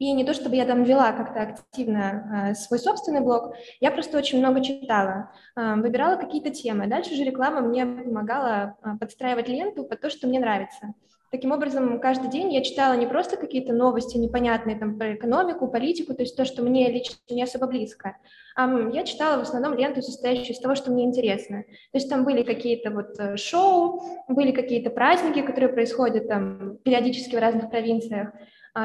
и 0.00 0.12
не 0.12 0.24
то, 0.24 0.32
чтобы 0.32 0.56
я 0.56 0.64
там 0.64 0.82
вела 0.82 1.12
как-то 1.12 1.42
активно 1.42 2.50
э, 2.50 2.54
свой 2.54 2.80
собственный 2.80 3.20
блог, 3.20 3.54
я 3.80 3.90
просто 3.90 4.16
очень 4.16 4.38
много 4.38 4.64
читала, 4.64 5.30
э, 5.56 5.74
выбирала 5.76 6.16
какие-то 6.16 6.48
темы. 6.48 6.86
Дальше 6.86 7.14
же 7.14 7.22
реклама 7.22 7.60
мне 7.60 7.84
помогала 7.84 8.76
э, 8.82 8.96
подстраивать 8.98 9.48
ленту 9.48 9.84
под 9.84 10.00
то, 10.00 10.08
что 10.08 10.26
мне 10.26 10.40
нравится. 10.40 10.94
Таким 11.30 11.52
образом, 11.52 12.00
каждый 12.00 12.30
день 12.30 12.52
я 12.52 12.62
читала 12.62 12.94
не 12.94 13.06
просто 13.06 13.36
какие-то 13.36 13.74
новости 13.74 14.16
непонятные 14.16 14.76
там, 14.76 14.98
про 14.98 15.14
экономику, 15.14 15.68
политику, 15.68 16.14
то 16.14 16.22
есть 16.22 16.34
то, 16.34 16.46
что 16.46 16.62
мне 16.62 16.90
лично 16.90 17.16
не 17.28 17.42
особо 17.42 17.66
близко, 17.66 18.16
а 18.56 18.68
я 18.92 19.04
читала 19.04 19.38
в 19.38 19.42
основном 19.42 19.74
ленту, 19.74 20.00
состоящую 20.00 20.54
из 20.56 20.60
того, 20.60 20.74
что 20.74 20.90
мне 20.90 21.04
интересно. 21.04 21.62
То 21.92 21.98
есть 21.98 22.08
там 22.08 22.24
были 22.24 22.42
какие-то 22.42 22.90
вот 22.90 23.20
э, 23.20 23.36
шоу, 23.36 24.02
были 24.28 24.50
какие-то 24.50 24.88
праздники, 24.88 25.42
которые 25.42 25.70
происходят 25.70 26.26
там 26.26 26.78
периодически 26.78 27.36
в 27.36 27.38
разных 27.38 27.68
провинциях, 27.68 28.30
а, 28.30 28.38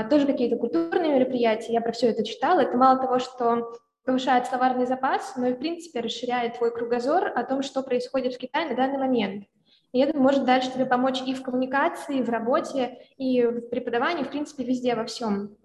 тоже 0.10 0.26
какие-то 0.26 0.58
культурные 0.58 1.14
мероприятия, 1.14 1.74
я 1.74 1.82
про 1.82 1.92
все 1.92 2.08
это 2.08 2.26
читала. 2.26 2.62
Это 2.62 2.78
мало 2.78 3.00
того, 3.00 3.20
что 3.20 3.74
повышает 4.06 4.46
словарный 4.46 4.86
запас, 4.86 5.36
но 5.36 5.48
и, 5.48 5.54
в 5.54 5.60
принципе, 5.60 6.00
расширяет 6.00 6.58
твой 6.58 6.72
кругозор 6.72 7.32
о 7.36 7.44
том, 7.44 7.64
что 7.64 7.82
происходит 7.82 8.36
в 8.36 8.38
Китае 8.38 8.70
на 8.70 8.76
данный 8.76 9.00
момент. 9.00 9.46
И 9.92 10.00
это 10.00 10.18
может 10.18 10.46
дальше 10.46 10.72
тебе 10.72 10.86
помочь 10.86 11.22
и 11.26 11.34
в 11.34 11.42
коммуникации, 11.42 12.20
и 12.20 12.24
в 12.24 12.30
работе, 12.30 13.00
и 13.18 13.44
в 13.44 13.70
преподавании, 13.70 14.24
в 14.24 14.30
принципе, 14.30 14.64
везде, 14.64 14.94
во 14.94 15.06
всем. 15.06 15.56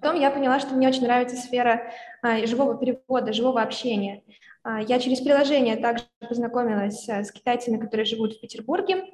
Потом 0.00 0.20
я 0.20 0.30
поняла, 0.30 0.60
что 0.60 0.74
мне 0.74 0.88
очень 0.88 1.04
нравится 1.04 1.36
сфера 1.36 1.92
а, 2.22 2.46
живого 2.46 2.78
перевода, 2.78 3.32
живого 3.32 3.60
общения. 3.60 4.22
А, 4.62 4.80
я 4.80 4.98
через 4.98 5.20
приложение 5.20 5.76
также 5.76 6.04
познакомилась 6.26 7.08
а, 7.08 7.24
с 7.24 7.32
китайцами, 7.32 7.78
которые 7.78 8.04
живут 8.04 8.34
в 8.34 8.40
Петербурге, 8.40 9.04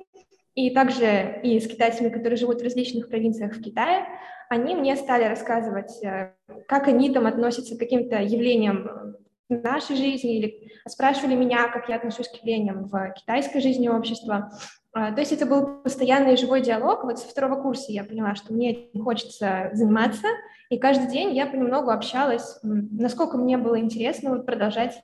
и 0.57 0.71
также 0.71 1.39
и 1.45 1.61
с 1.61 1.69
китайцами, 1.69 2.09
которые 2.09 2.39
живут 2.39 2.61
в 2.61 2.65
различных 2.65 3.09
провинциях 3.09 3.55
в 3.55 3.63
Китае, 3.63 4.07
они 4.49 4.75
мне 4.75 4.97
стали 4.97 5.25
рассказывать, 5.25 6.03
э, 6.03 6.33
как 6.67 6.89
они 6.89 7.13
там 7.13 7.27
относятся 7.27 7.77
к 7.77 7.79
каким-то 7.79 8.21
явлениям 8.21 9.17
нашей 9.49 9.97
жизни, 9.97 10.39
или 10.39 10.73
спрашивали 10.89 11.35
меня, 11.35 11.69
как 11.69 11.89
я 11.89 11.97
отношусь 11.97 12.29
к 12.29 12.37
явлениям 12.37 12.85
в 12.85 13.13
китайской 13.13 13.61
жизни 13.61 13.89
общества. 13.89 14.51
А, 14.93 15.13
то 15.13 15.21
есть 15.21 15.33
это 15.33 15.45
был 15.45 15.83
постоянный 15.83 16.37
живой 16.37 16.63
диалог. 16.63 17.05
Вот 17.05 17.19
со 17.19 17.29
второго 17.29 17.61
курса 17.61 17.93
я 17.93 18.03
поняла, 18.03 18.35
что 18.35 18.55
мне 18.55 18.89
хочется 19.05 19.69
заниматься, 19.75 20.27
и 20.71 20.79
каждый 20.79 21.09
день 21.09 21.37
я 21.37 21.47
понемногу 21.47 21.91
общалась, 21.91 22.59
насколько 22.63 23.37
мне 23.37 23.59
было 23.59 23.79
интересно 23.79 24.31
вот 24.31 24.47
продолжать 24.47 25.03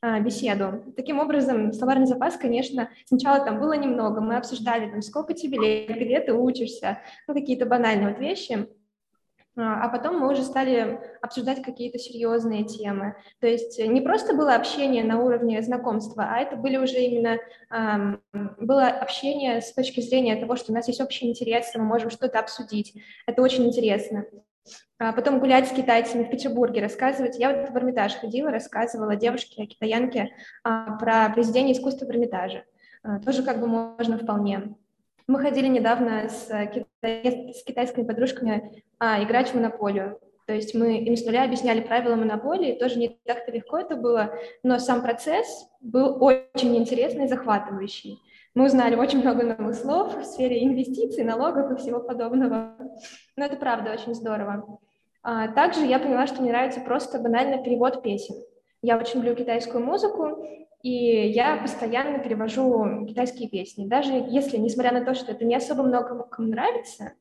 а, 0.00 0.20
беседу. 0.20 0.84
Таким 0.96 1.18
образом, 1.18 1.72
словарный 1.72 2.06
запас, 2.06 2.36
конечно, 2.36 2.88
сначала 3.06 3.44
там 3.44 3.58
было 3.58 3.72
немного, 3.74 4.20
мы 4.20 4.36
обсуждали, 4.36 4.88
там, 4.88 5.02
сколько 5.02 5.34
тебе 5.34 5.58
лет, 5.58 5.96
где 5.96 6.20
ты 6.20 6.32
учишься, 6.32 7.00
ну, 7.26 7.34
какие-то 7.34 7.66
банальные 7.66 8.10
вот 8.10 8.20
вещи, 8.20 8.68
а, 9.56 9.84
а 9.84 9.88
потом 9.88 10.18
мы 10.18 10.30
уже 10.30 10.42
стали 10.42 11.00
обсуждать 11.20 11.62
какие-то 11.62 11.98
серьезные 11.98 12.64
темы. 12.64 13.16
То 13.40 13.46
есть 13.46 13.78
не 13.78 14.00
просто 14.00 14.34
было 14.34 14.54
общение 14.54 15.04
на 15.04 15.20
уровне 15.20 15.60
знакомства, 15.62 16.26
а 16.30 16.38
это 16.38 16.56
были 16.56 16.76
уже 16.76 16.98
именно 16.98 17.38
было 18.32 18.86
общение 18.86 19.60
с 19.60 19.72
точки 19.72 20.00
зрения 20.00 20.36
того, 20.36 20.56
что 20.56 20.72
у 20.72 20.74
нас 20.74 20.88
есть 20.88 21.00
общий 21.00 21.28
интерес, 21.28 21.72
мы 21.74 21.84
можем 21.84 22.10
что-то 22.10 22.38
обсудить. 22.38 22.94
Это 23.26 23.42
очень 23.42 23.66
интересно. 23.66 24.24
А 24.98 25.12
потом 25.12 25.40
гулять 25.40 25.68
с 25.68 25.72
китайцами 25.72 26.24
в 26.24 26.30
Петербурге, 26.30 26.80
рассказывать. 26.80 27.38
Я 27.38 27.52
вот 27.52 27.70
в 27.70 27.76
Эрмитаж 27.76 28.14
ходила, 28.14 28.50
рассказывала 28.50 29.16
девушке, 29.16 29.66
китаянке 29.66 30.30
а, 30.62 30.96
про 30.98 31.28
произведение 31.30 31.74
искусства 31.74 32.06
в 32.06 32.10
Эрмитаже. 32.10 32.64
Тоже 33.24 33.42
как 33.42 33.60
бы 33.60 33.66
можно 33.66 34.16
вполне. 34.16 34.76
Мы 35.32 35.38
ходили 35.38 35.66
недавно 35.66 36.28
с, 36.28 36.46
китай, 36.74 37.54
с 37.54 37.64
китайскими 37.64 38.04
подружками 38.04 38.84
а, 38.98 39.24
играть 39.24 39.48
в 39.48 39.54
монополию. 39.54 40.20
То 40.46 40.52
есть 40.52 40.74
мы 40.74 40.98
им 40.98 41.16
с 41.16 41.24
нуля 41.24 41.44
объясняли 41.44 41.80
правила 41.80 42.16
монополии, 42.16 42.78
тоже 42.78 42.98
не 42.98 43.18
так-то 43.24 43.50
легко 43.50 43.78
это 43.78 43.96
было, 43.96 44.34
но 44.62 44.78
сам 44.78 45.00
процесс 45.00 45.70
был 45.80 46.22
очень 46.22 46.76
интересный 46.76 47.24
и 47.24 47.28
захватывающий. 47.28 48.18
Мы 48.54 48.66
узнали 48.66 48.94
очень 48.94 49.22
много 49.22 49.56
новых 49.56 49.74
слов 49.74 50.14
в 50.14 50.22
сфере 50.26 50.62
инвестиций, 50.62 51.24
налогов 51.24 51.72
и 51.72 51.76
всего 51.76 52.00
подобного. 52.00 52.76
Но 53.34 53.46
это 53.46 53.56
правда 53.56 53.92
очень 53.92 54.14
здорово. 54.14 54.80
А, 55.22 55.48
также 55.48 55.86
я 55.86 55.98
поняла, 55.98 56.26
что 56.26 56.42
мне 56.42 56.52
нравится 56.52 56.82
просто 56.82 57.18
банально 57.18 57.64
перевод 57.64 58.02
песен. 58.02 58.34
Я 58.82 58.98
очень 58.98 59.20
люблю 59.20 59.36
китайскую 59.36 59.84
музыку, 59.84 60.44
и 60.82 61.28
я 61.28 61.56
постоянно 61.58 62.18
перевожу 62.18 63.06
китайские 63.06 63.48
песни. 63.48 63.86
Даже 63.86 64.12
если, 64.12 64.56
несмотря 64.56 64.92
на 64.92 65.04
то, 65.04 65.14
что 65.14 65.30
это 65.30 65.44
не 65.44 65.54
особо 65.54 65.84
много 65.84 66.24
кому 66.24 66.48
нравится, 66.48 67.12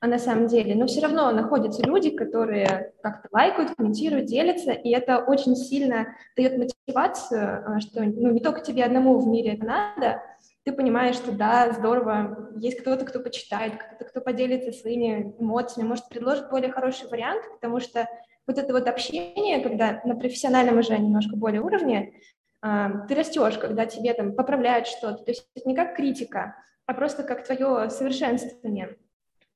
а 0.00 0.06
на 0.06 0.20
самом 0.20 0.46
деле, 0.46 0.76
но 0.76 0.86
все 0.86 1.00
равно 1.00 1.32
находятся 1.32 1.82
люди, 1.84 2.10
которые 2.10 2.92
как-то 3.02 3.28
лайкают, 3.32 3.74
комментируют, 3.74 4.26
делятся, 4.26 4.70
и 4.70 4.90
это 4.90 5.18
очень 5.18 5.56
сильно 5.56 6.14
дает 6.36 6.56
мотивацию, 6.56 7.64
а, 7.66 7.80
что 7.80 8.04
ну, 8.04 8.30
не 8.30 8.40
только 8.40 8.60
тебе 8.60 8.84
одному 8.84 9.18
в 9.18 9.26
мире 9.26 9.54
это 9.54 9.66
надо, 9.66 10.22
ты 10.62 10.72
понимаешь, 10.72 11.16
что 11.16 11.32
да, 11.32 11.72
здорово, 11.72 12.50
есть 12.56 12.80
кто-то, 12.80 13.04
кто 13.04 13.18
почитает, 13.18 13.74
кто-то, 13.74 14.04
кто 14.04 14.20
поделится 14.20 14.70
своими 14.70 15.34
эмоциями, 15.40 15.88
может, 15.88 16.08
предложит 16.08 16.48
более 16.50 16.70
хороший 16.70 17.08
вариант, 17.08 17.42
потому 17.54 17.80
что 17.80 18.06
вот 18.48 18.58
это 18.58 18.72
вот 18.72 18.88
общение, 18.88 19.60
когда 19.60 20.00
на 20.04 20.16
профессиональном 20.16 20.78
уже 20.78 20.98
немножко 20.98 21.36
более 21.36 21.60
уровне, 21.60 22.14
а, 22.60 23.06
ты 23.06 23.14
растешь, 23.14 23.58
когда 23.58 23.86
тебе 23.86 24.14
там 24.14 24.34
поправляют 24.34 24.88
что-то. 24.88 25.22
То 25.22 25.30
есть 25.30 25.46
это 25.54 25.68
не 25.68 25.76
как 25.76 25.94
критика, 25.94 26.56
а 26.86 26.94
просто 26.94 27.22
как 27.22 27.44
твое 27.44 27.90
совершенствование. 27.90 28.96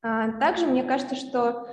А, 0.02 0.30
также 0.32 0.66
мне 0.66 0.84
кажется, 0.84 1.16
что 1.16 1.68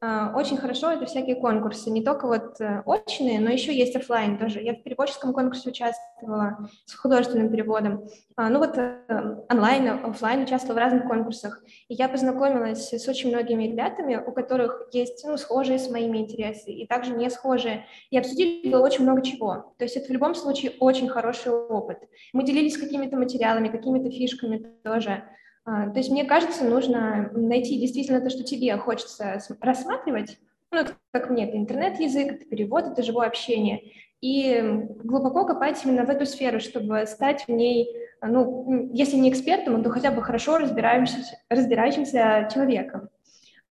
очень 0.00 0.56
хорошо 0.56 0.92
это 0.92 1.06
всякие 1.06 1.34
конкурсы, 1.34 1.90
не 1.90 2.04
только 2.04 2.28
вот 2.28 2.60
э, 2.60 2.82
очные, 2.86 3.40
но 3.40 3.50
еще 3.50 3.76
есть 3.76 3.96
офлайн 3.96 4.38
тоже. 4.38 4.60
Я 4.60 4.74
в 4.74 4.82
переводческом 4.84 5.32
конкурсе 5.32 5.70
участвовала 5.70 6.68
с 6.84 6.94
художественным 6.94 7.50
переводом. 7.50 8.04
А, 8.36 8.48
ну 8.48 8.60
вот 8.60 8.78
э, 8.78 9.44
онлайн, 9.50 9.88
офлайн 9.88 10.42
участвовала 10.42 10.74
в 10.76 10.82
разных 10.84 11.08
конкурсах. 11.08 11.60
И 11.88 11.94
я 11.94 12.08
познакомилась 12.08 12.92
с 12.92 13.08
очень 13.08 13.30
многими 13.30 13.64
ребятами, 13.64 14.22
у 14.24 14.30
которых 14.30 14.88
есть 14.92 15.24
ну, 15.26 15.36
схожие 15.36 15.80
с 15.80 15.90
моими 15.90 16.18
интересы 16.18 16.70
и 16.70 16.86
также 16.86 17.12
не 17.14 17.28
схожие. 17.28 17.86
И 18.10 18.18
обсудили 18.18 18.72
очень 18.74 19.02
много 19.02 19.22
чего. 19.22 19.74
То 19.78 19.84
есть 19.84 19.96
это 19.96 20.06
в 20.06 20.12
любом 20.12 20.36
случае 20.36 20.74
очень 20.78 21.08
хороший 21.08 21.50
опыт. 21.50 21.98
Мы 22.32 22.44
делились 22.44 22.78
какими-то 22.78 23.16
материалами, 23.16 23.68
какими-то 23.68 24.10
фишками 24.12 24.58
тоже. 24.84 25.24
А, 25.68 25.90
то 25.90 25.98
есть 25.98 26.10
мне 26.10 26.24
кажется, 26.24 26.64
нужно 26.64 27.30
найти 27.34 27.78
действительно 27.78 28.22
то, 28.22 28.30
что 28.30 28.42
тебе 28.42 28.74
хочется 28.78 29.38
рассматривать. 29.60 30.38
Ну, 30.70 30.80
как 31.10 31.28
мне, 31.28 31.46
это 31.46 31.58
интернет-язык, 31.58 32.32
это 32.32 32.44
перевод, 32.46 32.86
это 32.86 33.02
живое 33.02 33.26
общение. 33.26 33.82
И 34.22 34.62
глубоко 35.04 35.44
копать 35.44 35.84
именно 35.84 36.06
в 36.06 36.10
эту 36.10 36.24
сферу, 36.24 36.58
чтобы 36.58 37.04
стать 37.04 37.44
в 37.46 37.50
ней, 37.50 37.94
ну, 38.22 38.88
если 38.94 39.16
не 39.16 39.28
экспертом, 39.28 39.82
то 39.82 39.90
хотя 39.90 40.10
бы 40.10 40.22
хорошо 40.22 40.56
разбирающимся, 40.56 41.36
разбирающимся 41.50 42.48
человеком. 42.52 43.10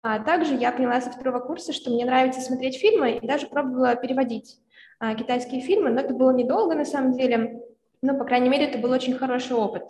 А 0.01 0.19
также 0.19 0.53
я 0.53 0.73
поняла 0.73 0.99
со 0.99 1.11
второго 1.11 1.39
курса, 1.39 1.71
что 1.71 1.91
мне 1.91 2.03
нравится 2.03 2.41
смотреть 2.41 2.77
фильмы 2.77 3.13
и 3.13 3.25
даже 3.25 3.47
пробовала 3.47 3.95
переводить 3.95 4.57
а, 4.99 5.15
китайские 5.15 5.61
фильмы, 5.61 5.91
но 5.91 6.01
это 6.01 6.13
было 6.13 6.31
недолго 6.31 6.75
на 6.75 6.85
самом 6.85 7.13
деле, 7.13 7.61
но, 8.01 8.17
по 8.17 8.25
крайней 8.25 8.49
мере, 8.49 8.65
это 8.65 8.79
был 8.79 8.91
очень 8.91 9.15
хороший 9.15 9.55
опыт. 9.55 9.83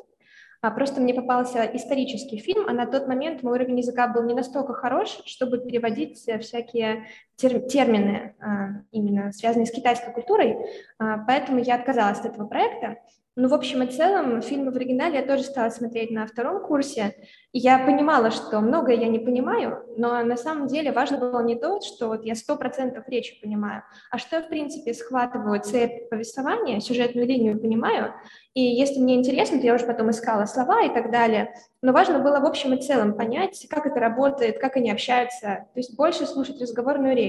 А 0.61 0.71
просто 0.71 0.99
мне 1.01 1.13
попался 1.13 1.63
исторический 1.73 2.37
фильм, 2.37 2.67
а 2.67 2.73
на 2.73 2.85
тот 2.85 3.07
момент 3.07 3.43
мой 3.43 3.53
уровень 3.53 3.79
языка 3.79 4.07
был 4.07 4.23
не 4.23 4.33
настолько 4.33 4.73
хорош, 4.73 5.19
чтобы 5.25 5.59
переводить 5.59 6.17
всякие 6.17 7.07
тер 7.34 7.34
термины, 7.37 8.35
а, 8.39 8.81
именно 8.91 9.31
связанные 9.31 9.65
с 9.65 9.71
китайской 9.71 10.11
культурой, 10.13 10.57
а, 10.99 11.19
поэтому 11.19 11.59
я 11.59 11.75
отказалась 11.75 12.19
от 12.19 12.25
этого 12.25 12.47
проекта. 12.47 12.97
Ну, 13.37 13.49
в 13.49 13.53
общем 13.53 13.83
и 13.83 13.87
целом, 13.87 14.41
фильмы 14.41 14.71
в 14.71 14.77
оригинале 14.77 15.19
я 15.19 15.25
тоже 15.25 15.43
стала 15.43 15.69
смотреть 15.69 16.09
на 16.09 16.25
втором 16.25 16.65
курсе, 16.65 17.15
и 17.51 17.59
я 17.59 17.79
понимала, 17.79 18.31
что 18.31 18.61
многое 18.61 18.95
я 18.95 19.09
не 19.09 19.19
понимаю, 19.19 19.83
но 19.97 20.23
на 20.23 20.37
самом 20.37 20.67
деле 20.67 20.93
важно 20.93 21.17
было 21.17 21.43
не 21.43 21.55
то, 21.55 21.81
что 21.81 22.07
вот 22.07 22.23
я 22.23 22.33
сто 22.35 22.55
процентов 22.55 23.09
речи 23.09 23.37
понимаю, 23.41 23.83
а 24.09 24.19
что 24.19 24.41
в 24.41 24.47
принципе, 24.47 24.93
схватываю 24.93 25.59
цепь 25.59 26.09
повествования, 26.09 26.79
сюжетную 26.79 27.27
линию 27.27 27.59
понимаю, 27.59 28.13
и 28.53 28.61
если 28.61 29.01
мне 29.01 29.15
интересно, 29.15 29.59
то 29.59 29.65
я 29.65 29.75
уже 29.75 29.85
потом 29.85 30.11
искала 30.11 30.45
слова 30.45 30.83
и 30.83 30.93
так 30.93 31.11
далее. 31.11 31.53
Но 31.81 31.91
важно 31.91 32.19
было 32.19 32.39
в 32.39 32.45
общем 32.45 32.73
и 32.73 32.81
целом 32.81 33.17
понять, 33.17 33.67
как 33.69 33.85
это 33.85 33.99
работает, 33.99 34.59
как 34.59 34.77
они 34.77 34.89
общаются, 34.91 35.67
то 35.73 35.79
есть 35.79 35.97
больше 35.97 36.25
слушать 36.25 36.61
разговорную 36.61 37.17
речь. 37.17 37.24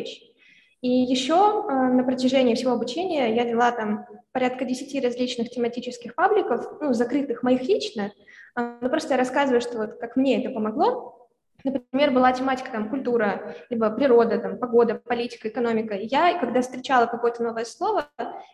И 0.83 0.89
еще 0.89 1.35
э, 1.35 1.73
на 1.73 2.05
протяжении 2.05 2.55
всего 2.55 2.73
обучения 2.73 3.35
я 3.35 3.45
вела 3.45 3.73
там 3.73 4.07
порядка 4.33 4.65
10 4.65 5.03
различных 5.03 5.51
тематических 5.51 6.15
пабликов, 6.15 6.67
ну, 6.81 6.93
закрытых 6.93 7.43
моих 7.43 7.63
лично, 7.63 8.13
э, 8.57 8.79
но 8.81 8.89
просто 8.89 9.15
я 9.15 9.19
рассказываю, 9.19 9.61
что 9.61 9.79
вот 9.79 9.99
как 9.99 10.17
мне 10.17 10.41
это 10.43 10.53
помогло, 10.53 11.26
Например, 11.67 12.13
была 12.13 12.33
тематика 12.33 12.71
там 12.71 12.89
культура, 12.89 13.57
либо 13.71 13.91
природа, 13.91 14.39
там, 14.39 14.59
погода, 14.59 14.95
политика, 14.95 15.49
экономика. 15.49 15.95
Я, 15.97 16.39
когда 16.39 16.61
встречала 16.61 17.07
какое-то 17.07 17.43
новое 17.43 17.65
слово, 17.65 18.09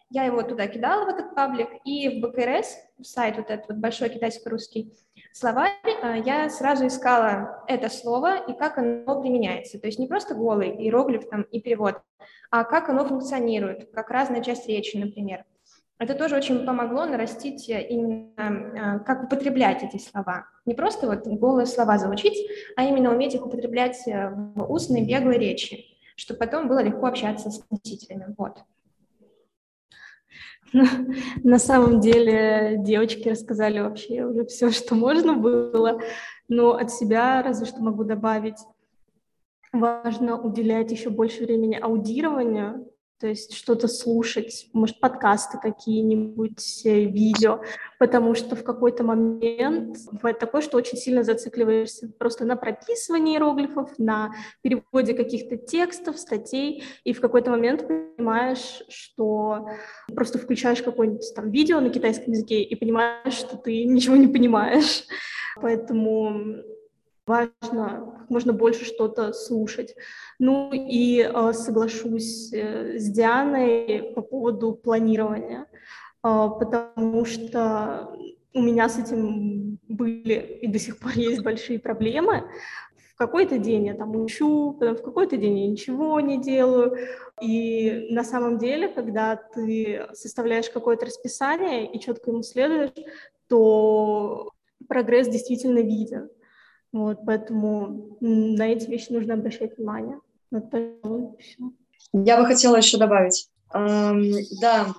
я 0.08 0.24
его 0.24 0.42
туда 0.42 0.66
кидала, 0.66 1.04
в 1.04 1.08
этот 1.08 1.34
паблик, 1.34 1.68
и 1.84 2.08
в 2.08 2.26
БКРС, 2.26 2.74
сайт 3.02 3.36
вот 3.36 3.50
этот 3.50 3.68
вот 3.68 3.76
большой 3.76 4.08
китайско-русский, 4.08 4.94
словарь, 5.32 5.72
а, 6.02 6.16
я 6.16 6.48
сразу 6.48 6.86
искала 6.86 7.62
это 7.68 7.90
слово 7.90 8.38
и 8.46 8.54
как 8.54 8.78
оно 8.78 9.20
применяется. 9.20 9.78
То 9.78 9.88
есть 9.88 9.98
не 9.98 10.06
просто 10.06 10.34
голый 10.34 10.70
иероглиф 10.70 11.28
там, 11.28 11.42
и 11.42 11.60
перевод, 11.60 12.00
а 12.50 12.64
как 12.64 12.88
оно 12.88 13.04
функционирует, 13.04 13.90
как 13.92 14.08
разная 14.10 14.42
часть 14.42 14.66
речи, 14.68 14.96
например. 14.96 15.44
Это 15.98 16.14
тоже 16.14 16.36
очень 16.36 16.66
помогло 16.66 17.06
нарастить 17.06 17.68
именно, 17.68 18.32
а, 18.36 18.98
как 19.00 19.24
употреблять 19.24 19.82
эти 19.84 19.98
слова. 20.02 20.46
Не 20.66 20.74
просто 20.74 21.06
вот 21.06 21.26
голые 21.26 21.66
слова 21.66 21.96
заучить, 21.98 22.48
а 22.76 22.84
именно 22.84 23.12
уметь 23.12 23.34
их 23.34 23.46
употреблять 23.46 24.06
э, 24.06 24.30
в 24.30 24.72
устной, 24.72 25.02
беглой 25.02 25.38
речи, 25.38 25.84
чтобы 26.16 26.38
потом 26.38 26.66
было 26.66 26.82
легко 26.82 27.06
общаться 27.06 27.50
с 27.50 27.64
носителями. 27.70 28.34
Вот. 28.36 28.58
На 31.44 31.58
самом 31.58 32.00
деле 32.00 32.76
девочки 32.78 33.28
рассказали 33.28 33.80
вообще 33.80 34.24
уже 34.24 34.46
все, 34.46 34.70
что 34.70 34.94
можно 34.94 35.34
было, 35.34 36.00
но 36.48 36.72
от 36.74 36.90
себя 36.90 37.42
разве 37.42 37.66
что 37.66 37.82
могу 37.82 38.04
добавить. 38.04 38.58
Важно 39.72 40.40
уделять 40.40 40.90
еще 40.90 41.10
больше 41.10 41.44
времени 41.44 41.78
аудированию, 41.80 42.91
то 43.22 43.28
есть 43.28 43.54
что-то 43.54 43.86
слушать, 43.86 44.66
может, 44.72 44.98
подкасты 44.98 45.56
какие-нибудь, 45.56 46.82
э, 46.84 47.04
видео, 47.04 47.62
потому 48.00 48.34
что 48.34 48.56
в 48.56 48.64
какой-то 48.64 49.04
момент 49.04 49.96
бывает 50.10 50.40
такое, 50.40 50.60
что 50.60 50.76
очень 50.76 50.98
сильно 50.98 51.22
зацикливаешься 51.22 52.08
просто 52.18 52.44
на 52.44 52.56
прописывании 52.56 53.34
иероглифов, 53.34 53.96
на 53.96 54.32
переводе 54.60 55.14
каких-то 55.14 55.56
текстов, 55.56 56.18
статей, 56.18 56.82
и 57.04 57.12
в 57.12 57.20
какой-то 57.20 57.52
момент 57.52 57.86
понимаешь, 57.86 58.82
что 58.88 59.68
просто 60.12 60.38
включаешь 60.38 60.82
какое-нибудь 60.82 61.32
там 61.36 61.52
видео 61.52 61.78
на 61.78 61.90
китайском 61.90 62.32
языке 62.32 62.60
и 62.60 62.74
понимаешь, 62.74 63.34
что 63.34 63.56
ты 63.56 63.84
ничего 63.84 64.16
не 64.16 64.26
понимаешь. 64.26 65.04
Поэтому 65.60 66.64
важно 67.26 68.12
как 68.18 68.30
можно 68.30 68.52
больше 68.52 68.84
что-то 68.84 69.32
слушать. 69.32 69.94
Ну 70.38 70.70
и 70.72 71.20
э, 71.20 71.52
соглашусь 71.52 72.52
э, 72.52 72.98
с 72.98 73.08
Дианой 73.10 74.12
по 74.14 74.22
поводу 74.22 74.72
планирования, 74.72 75.62
э, 75.62 75.66
потому 76.22 77.24
что 77.24 78.16
у 78.54 78.60
меня 78.60 78.88
с 78.88 78.98
этим 78.98 79.78
были 79.88 80.58
и 80.62 80.66
до 80.66 80.78
сих 80.78 80.98
пор 80.98 81.12
есть 81.12 81.42
большие 81.42 81.78
проблемы. 81.78 82.44
В 83.14 83.16
какой-то 83.16 83.58
день 83.58 83.86
я 83.86 83.94
там 83.94 84.16
учу, 84.16 84.76
потом 84.78 84.96
в 84.96 85.02
какой-то 85.02 85.36
день 85.36 85.58
я 85.58 85.68
ничего 85.68 86.18
не 86.20 86.40
делаю. 86.40 86.96
И 87.40 88.08
на 88.10 88.24
самом 88.24 88.58
деле, 88.58 88.88
когда 88.88 89.36
ты 89.36 90.06
составляешь 90.12 90.70
какое-то 90.70 91.06
расписание 91.06 91.92
и 91.92 92.00
четко 92.00 92.30
ему 92.30 92.42
следуешь, 92.42 92.90
то 93.48 94.50
прогресс 94.88 95.28
действительно 95.28 95.80
виден. 95.80 96.30
Вот, 96.92 97.20
поэтому 97.26 98.16
на 98.20 98.68
эти 98.68 98.88
вещи 98.88 99.10
нужно 99.10 99.34
обращать 99.34 99.76
внимание. 99.76 100.20
Вот, 100.50 101.40
все. 101.40 101.72
Я 102.12 102.38
бы 102.38 102.46
хотела 102.46 102.76
еще 102.76 102.98
добавить. 102.98 103.48
Эм, 103.72 104.34
да, 104.60 104.94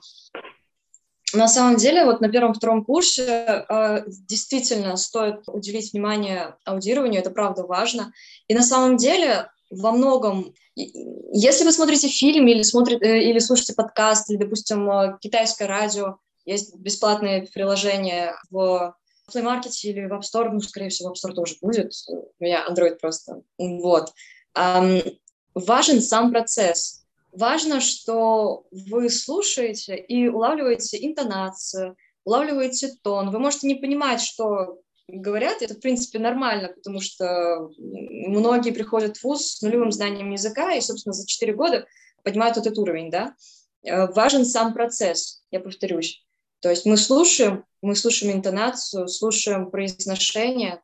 на 1.34 1.48
самом 1.48 1.78
деле, 1.78 2.06
вот 2.06 2.22
на 2.22 2.30
первом-втором 2.30 2.86
курсе 2.86 3.24
э, 3.68 4.04
действительно 4.08 4.96
стоит 4.98 5.48
уделить 5.48 5.92
внимание 5.92 6.56
аудированию, 6.64 7.22
это 7.22 7.32
правда 7.32 7.64
важно. 7.64 8.14
И 8.48 8.54
на 8.54 8.62
самом 8.62 8.98
деле 8.98 9.50
во 9.72 9.92
многом, 9.92 10.54
если 10.76 11.66
вы 11.66 11.72
смотрите 11.72 12.08
фильм 12.08 12.48
или, 12.48 12.62
смотрите, 12.62 13.04
э, 13.04 13.24
или 13.24 13.40
слушаете 13.40 13.74
подкаст, 13.74 14.30
или, 14.30 14.38
допустим, 14.38 14.90
э, 14.90 15.18
китайское 15.22 15.68
радио, 15.68 16.18
есть 16.46 16.76
бесплатные 16.76 17.48
приложения 17.52 18.36
в 18.52 18.96
Play 19.32 19.44
Market 19.44 19.72
или 19.84 20.06
в 20.06 20.14
App 20.14 20.22
Store, 20.22 20.50
ну, 20.50 20.60
скорее 20.60 20.90
всего, 20.90 21.10
в 21.10 21.14
App 21.14 21.30
Store 21.30 21.34
тоже 21.34 21.56
будет, 21.62 21.94
у 22.08 22.44
меня 22.44 22.66
Android 22.70 22.96
просто, 22.96 23.42
вот. 23.58 24.14
Um, 24.56 25.18
важен 25.56 26.02
сам 26.02 26.32
процесс. 26.32 27.04
Важно, 27.32 27.82
что 27.82 28.66
вы 28.72 29.10
слушаете 29.10 29.96
и 29.96 30.28
улавливаете 30.28 31.04
интонацию, 31.04 31.96
улавливаете 32.26 32.94
тон. 33.02 33.32
Вы 33.32 33.40
можете 33.40 33.68
не 33.68 33.76
понимать, 33.76 34.22
что 34.22 34.80
говорят, 35.08 35.62
это, 35.62 35.74
в 35.74 35.80
принципе, 35.80 36.20
нормально, 36.20 36.70
потому 36.70 37.02
что 37.02 37.70
многие 37.78 38.72
приходят 38.72 39.18
в 39.18 39.24
ВУЗ 39.24 39.58
с 39.58 39.62
нулевым 39.62 39.92
знанием 39.92 40.32
языка 40.32 40.74
и, 40.74 40.82
собственно, 40.82 41.14
за 41.14 41.28
4 41.28 41.54
года 41.54 41.86
поднимают 42.24 42.58
этот 42.58 42.78
уровень, 42.78 43.10
да. 43.10 43.36
Э, 43.84 44.08
важен 44.08 44.46
сам 44.46 44.74
процесс, 44.74 45.44
я 45.52 45.60
повторюсь. 45.60 46.24
То 46.62 46.70
есть 46.70 46.86
мы 46.86 46.98
слушаем, 46.98 47.66
мы 47.84 47.96
слушаем 47.96 48.34
интонацию, 48.34 49.08
слушаем 49.08 49.70
произношение, 49.70 50.82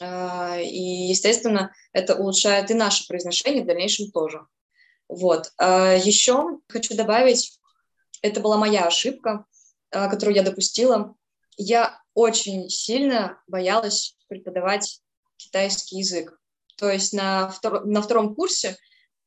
а, 0.00 0.56
и, 0.60 1.08
естественно, 1.08 1.74
это 1.92 2.14
улучшает 2.14 2.70
и 2.70 2.74
наше 2.74 3.06
произношение 3.06 3.64
в 3.64 3.66
дальнейшем 3.66 4.10
тоже. 4.12 4.46
Вот. 5.08 5.52
А, 5.58 5.94
Еще 5.94 6.60
хочу 6.68 6.96
добавить, 6.96 7.58
это 8.22 8.40
была 8.40 8.56
моя 8.56 8.86
ошибка, 8.86 9.44
а, 9.90 10.08
которую 10.08 10.36
я 10.36 10.42
допустила. 10.42 11.16
Я 11.56 12.00
очень 12.14 12.68
сильно 12.70 13.42
боялась 13.48 14.16
преподавать 14.28 15.02
китайский 15.36 15.98
язык. 15.98 16.38
То 16.76 16.88
есть 16.90 17.12
на, 17.12 17.48
втор 17.48 17.84
на 17.84 18.02
втором 18.02 18.36
курсе, 18.36 18.76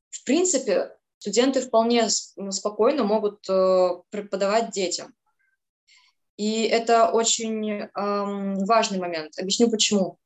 в 0.10 0.24
принципе, 0.24 0.96
студенты 1.18 1.62
вполне 1.62 2.10
спокойно 2.10 3.04
могут 3.04 3.48
э, 3.50 3.90
преподавать 4.10 4.72
детям. 4.72 5.14
И 6.38 6.64
это 6.64 7.10
очень 7.10 7.72
эм, 7.72 8.66
важный 8.66 9.00
момент. 9.00 9.38
Объясню 9.38 9.70
почему. 9.70 10.18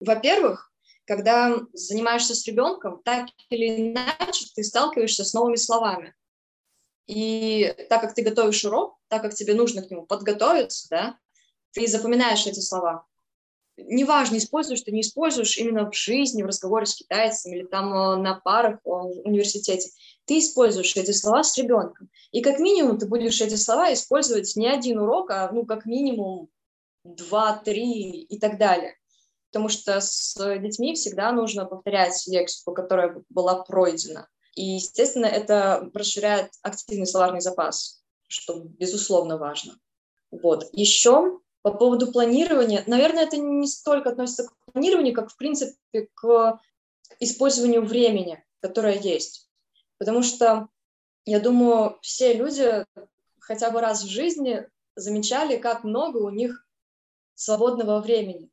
Во-первых, 0.00 0.72
когда 1.06 1.58
занимаешься 1.72 2.34
с 2.34 2.46
ребенком, 2.46 3.02
так 3.04 3.28
или 3.50 3.90
иначе 3.90 4.46
ты 4.54 4.64
сталкиваешься 4.64 5.24
с 5.24 5.34
новыми 5.34 5.56
словами. 5.56 6.14
И 7.06 7.74
так 7.90 8.00
как 8.00 8.14
ты 8.14 8.22
готовишь 8.22 8.64
урок, 8.64 8.98
так 9.08 9.22
как 9.22 9.34
тебе 9.34 9.54
нужно 9.54 9.82
к 9.82 9.90
нему 9.90 10.06
подготовиться, 10.06 10.88
да, 10.88 11.18
ты 11.72 11.86
запоминаешь 11.86 12.46
эти 12.46 12.60
слова. 12.60 13.06
Неважно, 13.76 14.36
используешь 14.36 14.82
ты, 14.82 14.92
не 14.92 15.00
используешь 15.00 15.58
именно 15.58 15.90
в 15.90 15.94
жизни, 15.94 16.42
в 16.42 16.46
разговоре 16.46 16.86
с 16.86 16.94
китайцем 16.94 17.52
или 17.52 17.64
там 17.64 17.92
э, 17.92 18.16
на 18.16 18.36
парах 18.36 18.78
в 18.84 19.22
университете 19.24 19.90
ты 20.26 20.38
используешь 20.38 20.96
эти 20.96 21.10
слова 21.12 21.42
с 21.42 21.56
ребенком. 21.56 22.10
И 22.32 22.42
как 22.42 22.58
минимум 22.58 22.98
ты 22.98 23.06
будешь 23.06 23.40
эти 23.40 23.54
слова 23.54 23.92
использовать 23.92 24.56
не 24.56 24.68
один 24.68 24.98
урок, 24.98 25.30
а 25.30 25.50
ну 25.52 25.66
как 25.66 25.86
минимум 25.86 26.48
два, 27.04 27.58
три 27.58 28.22
и 28.22 28.38
так 28.38 28.58
далее. 28.58 28.96
Потому 29.50 29.68
что 29.68 30.00
с 30.00 30.34
детьми 30.58 30.94
всегда 30.94 31.30
нужно 31.30 31.64
повторять 31.64 32.26
лексику, 32.26 32.72
которая 32.72 33.22
была 33.28 33.62
пройдена. 33.62 34.28
И, 34.54 34.62
естественно, 34.62 35.26
это 35.26 35.90
расширяет 35.94 36.50
активный 36.62 37.06
словарный 37.06 37.40
запас, 37.40 38.02
что, 38.26 38.60
безусловно, 38.64 39.36
важно. 39.36 39.78
Вот. 40.30 40.68
Еще 40.72 41.38
по 41.62 41.72
поводу 41.72 42.10
планирования, 42.12 42.82
наверное, 42.86 43.24
это 43.24 43.36
не 43.36 43.66
столько 43.66 44.10
относится 44.10 44.44
к 44.44 44.72
планированию, 44.72 45.14
как, 45.14 45.30
в 45.30 45.36
принципе, 45.36 46.08
к 46.14 46.60
использованию 47.20 47.84
времени, 47.84 48.42
которое 48.60 48.98
есть. 48.98 49.48
Потому 49.98 50.22
что, 50.22 50.68
я 51.24 51.40
думаю, 51.40 51.98
все 52.02 52.34
люди 52.34 52.84
хотя 53.40 53.70
бы 53.70 53.80
раз 53.80 54.02
в 54.02 54.08
жизни 54.08 54.66
замечали, 54.96 55.56
как 55.56 55.84
много 55.84 56.18
у 56.18 56.30
них 56.30 56.66
свободного 57.34 58.00
времени. 58.00 58.50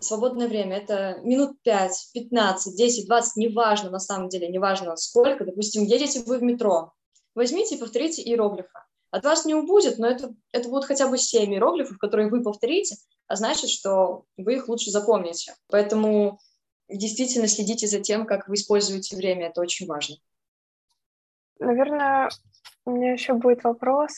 Свободное 0.00 0.48
время– 0.48 0.76
это 0.78 1.20
минут 1.22 1.60
5, 1.62 2.10
15, 2.12 2.76
10, 2.76 3.06
20, 3.06 3.36
неважно 3.36 3.90
на 3.90 4.00
самом 4.00 4.28
деле, 4.28 4.48
неважно 4.48 4.96
сколько. 4.96 5.44
Допустим, 5.44 5.84
едете 5.84 6.20
вы 6.26 6.38
в 6.38 6.42
метро, 6.42 6.92
возьмите 7.34 7.76
и 7.76 7.78
повторите 7.78 8.22
иероглифы. 8.22 8.80
От 9.10 9.24
вас 9.24 9.44
не 9.44 9.54
убудет, 9.54 9.98
но 9.98 10.08
это, 10.08 10.34
это 10.52 10.68
будут 10.68 10.86
хотя 10.86 11.06
бы 11.06 11.18
7 11.18 11.52
иероглифов, 11.52 11.98
которые 11.98 12.30
вы 12.30 12.42
повторите, 12.42 12.96
а 13.28 13.36
значит, 13.36 13.70
что 13.70 14.24
вы 14.36 14.54
их 14.54 14.68
лучше 14.68 14.90
запомните. 14.90 15.54
Поэтому 15.68 16.40
действительно 16.88 17.46
следите 17.46 17.86
за 17.86 18.00
тем, 18.00 18.26
как 18.26 18.48
вы 18.48 18.54
используете 18.54 19.16
время, 19.16 19.48
это 19.48 19.60
очень 19.60 19.86
важно. 19.86 20.16
Наверное, 21.62 22.28
у 22.84 22.90
меня 22.90 23.12
еще 23.12 23.34
будет 23.34 23.62
вопрос 23.62 24.12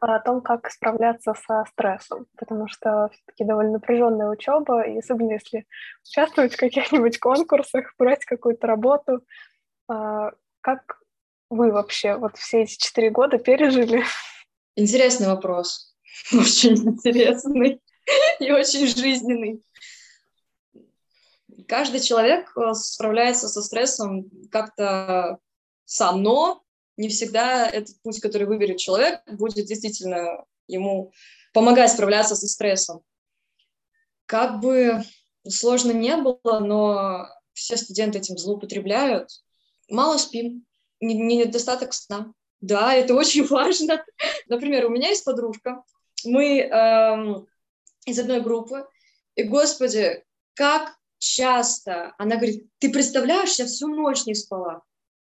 о 0.00 0.18
том, 0.20 0.40
как 0.42 0.70
справляться 0.70 1.34
со 1.34 1.64
стрессом, 1.70 2.26
потому 2.36 2.68
что 2.68 3.08
все-таки 3.12 3.44
довольно 3.44 3.72
напряженная 3.72 4.28
учеба, 4.28 4.82
и 4.82 4.98
особенно 4.98 5.32
если 5.32 5.66
участвовать 6.04 6.54
в 6.54 6.58
каких-нибудь 6.58 7.18
конкурсах, 7.18 7.94
брать 7.98 8.24
какую-то 8.24 8.66
работу. 8.66 9.24
А, 9.88 10.32
как 10.60 11.00
вы 11.48 11.72
вообще 11.72 12.16
вот 12.16 12.36
все 12.36 12.62
эти 12.62 12.76
четыре 12.78 13.10
года 13.10 13.38
пережили? 13.38 14.04
Интересный 14.76 15.26
вопрос. 15.26 15.94
Очень 16.32 16.76
интересный 16.76 17.80
и 18.40 18.50
очень 18.50 18.86
жизненный. 18.86 19.62
Каждый 21.68 22.00
человек 22.00 22.52
э, 22.56 22.74
справляется 22.74 23.48
со 23.48 23.62
стрессом 23.62 24.28
как-то 24.50 25.38
сам, 25.84 26.22
но 26.22 26.62
не 27.00 27.08
всегда 27.08 27.66
этот 27.66 28.00
путь, 28.02 28.20
который 28.20 28.46
выберет 28.46 28.76
человек, 28.76 29.22
будет 29.26 29.66
действительно 29.66 30.44
ему 30.66 31.12
помогать 31.52 31.90
справляться 31.90 32.36
со 32.36 32.46
стрессом. 32.46 33.02
Как 34.26 34.60
бы 34.60 35.02
сложно 35.48 35.92
не 35.92 36.16
было, 36.16 36.60
но 36.60 37.26
все 37.54 37.76
студенты 37.76 38.18
этим 38.18 38.36
злоупотребляют. 38.36 39.30
Мало 39.88 40.18
спим, 40.18 40.66
недостаток 41.00 41.94
сна. 41.94 42.32
Да, 42.60 42.94
это 42.94 43.14
очень 43.14 43.46
важно. 43.48 44.04
Например, 44.46 44.86
у 44.86 44.90
меня 44.90 45.08
есть 45.08 45.24
подружка, 45.24 45.82
мы 46.24 46.60
эм, 46.60 47.46
из 48.04 48.18
одной 48.18 48.42
группы, 48.42 48.86
и, 49.36 49.44
господи, 49.44 50.22
как 50.52 50.98
часто 51.18 52.14
она 52.18 52.36
говорит, 52.36 52.66
ты 52.78 52.92
представляешь, 52.92 53.58
я 53.58 53.64
всю 53.64 53.88
ночь 53.88 54.26
не 54.26 54.34
спала 54.34 54.82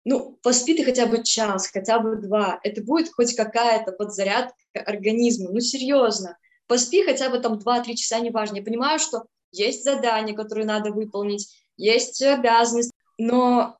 ну, 0.06 0.38
поспи 0.42 0.76
ты 0.76 0.84
хотя 0.84 1.06
бы 1.06 1.24
час, 1.24 1.68
хотя 1.68 2.00
бы 2.00 2.18
два. 2.18 2.60
Это 2.63 2.82
будет 2.84 3.13
хоть 3.13 3.36
какая-то 3.36 3.92
подзарядка 3.92 4.56
организма. 4.86 5.50
Ну, 5.52 5.60
серьезно. 5.60 6.38
Поспи 6.68 7.04
хотя 7.04 7.30
бы 7.30 7.39
там 7.39 7.58
2-3 7.58 7.96
часа, 7.96 8.20
неважно. 8.20 8.58
Я 8.58 8.63
понимаю, 8.63 9.00
что 9.00 9.26
есть 9.52 9.84
задания, 9.84 10.36
которые 10.36 10.66
надо 10.66 10.92
выполнить, 10.92 11.56
есть 11.78 12.22
обязанность, 12.22 12.92
но 13.18 13.78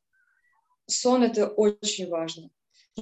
сон— 0.88 1.24
это 1.24 1.48
очень 1.48 2.10
важно. 2.10 2.50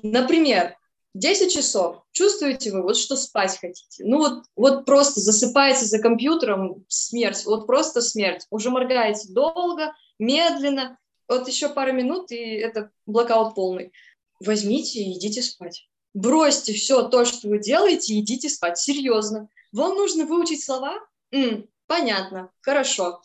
Например, 0.01 0.77
10 1.13 1.51
часов. 1.51 2.03
Чувствуете 2.11 2.71
вы, 2.71 2.83
вот 2.83 2.95
что 2.95 3.17
спать 3.17 3.57
хотите? 3.59 4.05
Ну 4.05 4.17
вот, 4.19 4.43
вот 4.55 4.85
просто 4.85 5.19
засыпаете 5.19 5.85
за 5.85 5.99
компьютером, 5.99 6.85
смерть, 6.87 7.45
вот 7.45 7.67
просто 7.67 8.01
смерть. 8.01 8.47
Уже 8.49 8.69
моргаете 8.69 9.33
долго, 9.33 9.93
медленно, 10.19 10.97
вот 11.37 11.47
еще 11.47 11.69
пару 11.69 11.93
минут, 11.93 12.31
и 12.31 12.35
это 12.35 12.91
блокаут 13.05 13.55
полный. 13.55 13.91
Возьмите 14.39 14.99
и 14.99 15.17
идите 15.17 15.41
спать. 15.41 15.87
Бросьте 16.13 16.73
все 16.73 17.07
то, 17.07 17.25
что 17.25 17.47
вы 17.47 17.59
делаете, 17.59 18.13
и 18.13 18.19
идите 18.19 18.49
спать. 18.49 18.77
Серьезно. 18.77 19.47
Вам 19.71 19.95
нужно 19.95 20.25
выучить 20.25 20.63
слова? 20.63 20.99
М, 21.31 21.69
понятно, 21.87 22.51
хорошо. 22.61 23.21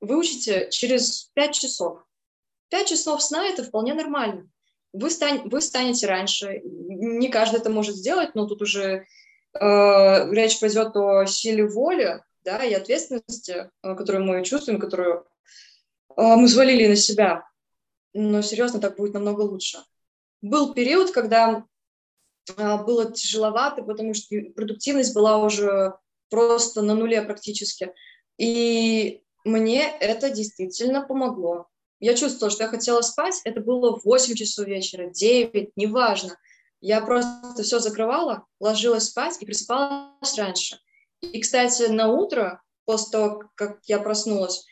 Выучите 0.00 0.68
через 0.70 1.30
пять 1.34 1.54
часов. 1.54 2.04
Пять 2.68 2.88
часов 2.88 3.22
сна– 3.22 3.46
это 3.48 3.64
вполне 3.64 3.94
нормально. 3.94 4.48
Вы, 4.92 5.10
стань, 5.10 5.48
вы 5.48 5.60
станете 5.60 6.06
раньше. 6.06 6.60
Не 6.64 7.28
каждый 7.28 7.58
это 7.58 7.70
может 7.70 7.96
сделать, 7.96 8.34
но 8.34 8.46
тут 8.46 8.62
уже 8.62 9.06
э, 9.54 10.30
речь 10.30 10.60
пойдет 10.60 10.96
о 10.96 11.26
силе 11.26 11.66
воли 11.66 12.22
да, 12.44 12.62
и 12.62 12.72
ответственности, 12.74 13.70
э, 13.82 13.94
которую 13.96 14.24
мы 14.24 14.44
чувствуем, 14.44 14.78
которую 14.78 15.26
мы 16.16 16.48
свалили 16.48 16.86
на 16.86 16.96
себя. 16.96 17.44
Но 18.12 18.42
серьезно, 18.42 18.80
так 18.80 18.96
будет 18.96 19.14
намного 19.14 19.42
лучше. 19.42 19.78
Был 20.40 20.74
период, 20.74 21.10
когда 21.10 21.64
а, 22.56 22.78
было 22.78 23.10
тяжеловато, 23.10 23.82
потому 23.82 24.14
что 24.14 24.36
продуктивность 24.54 25.14
была 25.14 25.38
уже 25.38 25.94
просто 26.30 26.82
на 26.82 26.94
нуле 26.94 27.22
практически. 27.22 27.92
И 28.38 29.22
мне 29.44 29.82
это 30.00 30.30
действительно 30.30 31.02
помогло. 31.02 31.66
Я 32.00 32.14
чувствовала, 32.14 32.50
что 32.50 32.64
я 32.64 32.68
хотела 32.68 33.00
спать, 33.00 33.40
это 33.44 33.60
было 33.60 33.98
в 33.98 34.04
8 34.04 34.34
часов 34.34 34.66
вечера, 34.66 35.10
9, 35.10 35.70
неважно. 35.76 36.36
Я 36.80 37.00
просто 37.00 37.62
все 37.62 37.78
закрывала, 37.78 38.44
ложилась 38.60 39.04
спать 39.04 39.36
и 39.40 39.46
просыпалась 39.46 40.36
раньше. 40.36 40.78
И, 41.22 41.40
кстати, 41.40 41.84
на 41.84 42.08
утро, 42.12 42.62
после 42.84 43.10
того, 43.10 43.44
как 43.54 43.78
я 43.86 44.00
проснулась, 44.00 44.66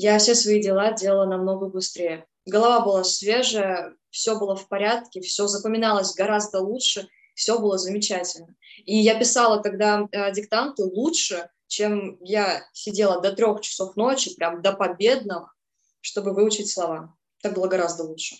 я 0.00 0.16
все 0.20 0.36
свои 0.36 0.62
дела 0.62 0.92
делала 0.92 1.26
намного 1.26 1.66
быстрее. 1.66 2.24
Голова 2.46 2.84
была 2.84 3.02
свежая, 3.02 3.96
все 4.10 4.38
было 4.38 4.54
в 4.54 4.68
порядке, 4.68 5.20
все 5.20 5.48
запоминалось 5.48 6.14
гораздо 6.14 6.60
лучше, 6.60 7.08
все 7.34 7.58
было 7.58 7.78
замечательно. 7.78 8.54
И 8.84 8.96
я 8.96 9.18
писала 9.18 9.60
тогда 9.60 10.06
э, 10.12 10.32
диктанты 10.32 10.84
лучше, 10.84 11.50
чем 11.66 12.16
я 12.20 12.64
сидела 12.72 13.20
до 13.20 13.32
трех 13.32 13.60
часов 13.60 13.96
ночи, 13.96 14.36
прям 14.36 14.62
до 14.62 14.72
победного, 14.72 15.52
чтобы 16.00 16.32
выучить 16.32 16.70
слова. 16.70 17.16
Так 17.42 17.54
было 17.54 17.66
гораздо 17.66 18.04
лучше. 18.04 18.36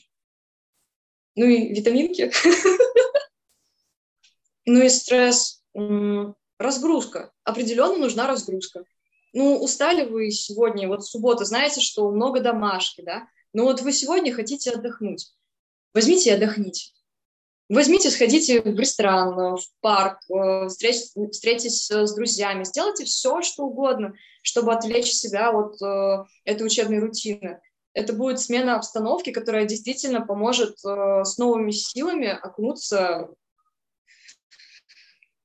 Ну 1.35 1.45
и 1.45 1.75
витаминки. 1.75 2.31
Ну 4.71 4.83
и 4.83 4.91
стресс. 4.91 5.63
Разгрузка. 6.59 7.33
Определенно 7.43 7.97
нужна 7.97 8.27
разгрузка 8.27 8.85
ну, 9.33 9.59
устали 9.59 10.09
вы 10.09 10.31
сегодня, 10.31 10.89
вот 10.89 11.05
суббота, 11.05 11.45
знаете, 11.45 11.81
что 11.81 12.11
много 12.11 12.41
домашки, 12.41 13.03
да, 13.03 13.29
но 13.53 13.65
вот 13.65 13.81
вы 13.81 13.93
сегодня 13.93 14.33
хотите 14.33 14.71
отдохнуть. 14.71 15.33
Возьмите 15.95 16.31
и 16.31 16.33
отдохните. 16.35 16.93
Возьмите, 17.69 18.11
сходите 18.11 18.63
в 18.63 18.79
ресторан, 18.79 19.57
в 19.57 19.61
парк, 19.81 20.21
э, 20.31 20.69
встретитесь, 20.69 21.13
встретитесь 21.33 21.91
с 21.91 22.15
друзьями, 22.15 22.65
сделайте 22.65 23.05
все, 23.05 23.43
что 23.43 23.65
угодно, 23.65 24.15
чтобы 24.43 24.73
отвлечь 24.73 25.13
себя 25.13 25.51
от 25.51 25.81
э, 25.83 26.25
этой 26.45 26.67
учебной 26.67 26.99
рутины. 26.99 27.61
Это 27.93 28.15
будет 28.15 28.41
смена 28.41 28.77
обстановки, 28.77 29.33
которая 29.33 29.67
действительно 29.67 30.25
поможет 30.25 30.77
э, 30.85 31.25
с 31.25 31.37
новыми 31.37 31.71
силами 31.71 32.29
окунуться 32.29 33.29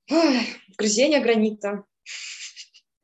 в 0.07 0.77
грызение 0.77 1.19
гранита 1.19 1.83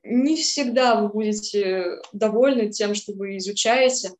не 0.03 0.35
всегда 0.35 1.01
вы 1.01 1.09
будете 1.09 1.97
довольны 2.13 2.69
тем, 2.69 2.95
что 2.95 3.13
вы 3.13 3.37
изучаете. 3.37 4.11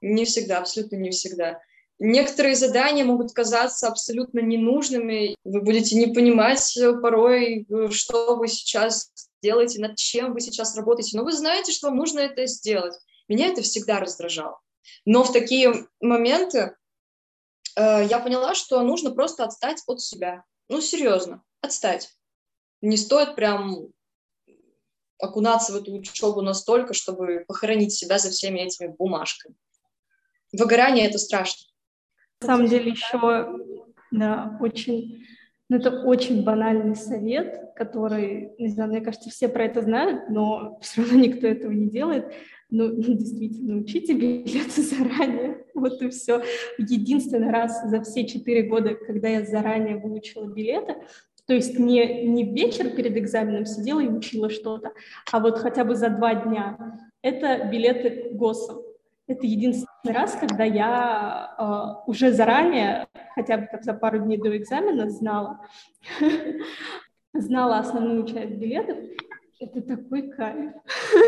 Не 0.00 0.24
всегда, 0.24 0.58
абсолютно 0.58 0.96
не 0.96 1.10
всегда. 1.10 1.60
Некоторые 1.98 2.54
задания 2.54 3.04
могут 3.04 3.32
казаться 3.32 3.88
абсолютно 3.88 4.40
ненужными. 4.40 5.34
Вы 5.44 5.62
будете 5.62 5.96
не 5.96 6.12
понимать 6.12 6.78
порой, 7.00 7.66
что 7.90 8.36
вы 8.36 8.48
сейчас 8.48 9.10
делаете, 9.42 9.80
над 9.80 9.96
чем 9.96 10.34
вы 10.34 10.40
сейчас 10.40 10.76
работаете. 10.76 11.16
Но 11.16 11.24
вы 11.24 11.32
знаете, 11.32 11.72
что 11.72 11.88
вам 11.88 11.96
нужно 11.96 12.20
это 12.20 12.46
сделать. 12.46 12.94
Меня 13.28 13.48
это 13.48 13.62
всегда 13.62 13.98
раздражало. 13.98 14.60
Но 15.04 15.24
в 15.24 15.32
такие 15.32 15.86
моменты 16.00 16.76
э, 17.76 18.06
я 18.08 18.18
поняла, 18.20 18.54
что 18.54 18.82
нужно 18.82 19.10
просто 19.10 19.44
отстать 19.44 19.82
от 19.86 20.00
себя. 20.00 20.44
Ну, 20.68 20.80
серьезно, 20.80 21.42
отстать. 21.60 22.10
Не 22.82 22.96
стоит 22.96 23.36
прям 23.36 23.88
окунаться 25.18 25.72
в 25.72 25.76
эту 25.76 25.92
учебу 25.94 26.42
настолько, 26.42 26.94
чтобы 26.94 27.44
похоронить 27.46 27.92
себя 27.92 28.18
за 28.18 28.30
всеми 28.30 28.60
этими 28.60 28.88
бумажками. 28.88 29.54
Выгорание— 30.52 31.06
это 31.08 31.18
страшно. 31.18 31.68
На 32.40 32.46
самом 32.46 32.68
деле 32.68 32.90
еще, 32.90 33.58
да, 34.10 34.58
очень, 34.60 35.24
ну, 35.68 35.76
это 35.78 36.02
очень 36.02 36.44
банальный 36.44 36.96
совет, 36.96 37.72
который, 37.74 38.52
не 38.58 38.68
знаю, 38.68 38.90
мне 38.90 39.00
кажется, 39.00 39.30
все 39.30 39.48
про 39.48 39.64
это 39.64 39.82
знают, 39.82 40.28
но 40.28 40.78
все 40.82 41.02
равно 41.02 41.18
никто 41.18 41.46
этого 41.46 41.72
не 41.72 41.88
делает. 41.88 42.32
Ну, 42.70 42.94
действительно, 42.96 43.78
учите 43.78 44.12
билеты 44.14 44.82
заранее. 44.82 45.64
Вот 45.74 46.00
и 46.02 46.10
все. 46.10 46.42
Единственный 46.78 47.50
раз 47.50 47.82
за 47.88 48.02
все 48.02 48.26
четыре 48.26 48.62
года, 48.64 48.94
когда 48.94 49.28
я 49.28 49.44
заранее 49.44 49.96
выучила 49.96 50.46
билеты, 50.46 50.96
то 51.46 51.54
есть 51.54 51.78
не, 51.78 52.26
не 52.26 52.44
вечер 52.44 52.90
перед 52.90 53.16
экзаменом 53.16 53.66
сидела 53.66 54.00
и 54.00 54.08
учила 54.08 54.50
что-то, 54.50 54.92
а 55.32 55.38
вот 55.38 55.58
хотя 55.58 55.84
бы 55.84 55.94
за 55.94 56.08
два 56.10 56.34
дня. 56.34 56.76
Это 57.22 57.68
билеты 57.70 58.30
ГОСом. 58.32 58.82
Это 59.28 59.46
единственный 59.46 60.14
раз, 60.14 60.36
когда 60.38 60.64
я 60.64 61.54
э, 61.58 62.10
уже 62.10 62.32
заранее, 62.32 63.08
хотя 63.34 63.58
бы 63.58 63.66
как 63.66 63.82
за 63.82 63.94
пару 63.94 64.20
дней 64.20 64.38
до 64.38 64.56
экзамена, 64.56 65.10
знала, 65.10 65.66
знала 67.34 67.78
основную 67.78 68.24
часть 68.26 68.52
билетов 68.52 68.98
Это 69.58 69.82
такой 69.82 70.30
кайф, 70.30 70.72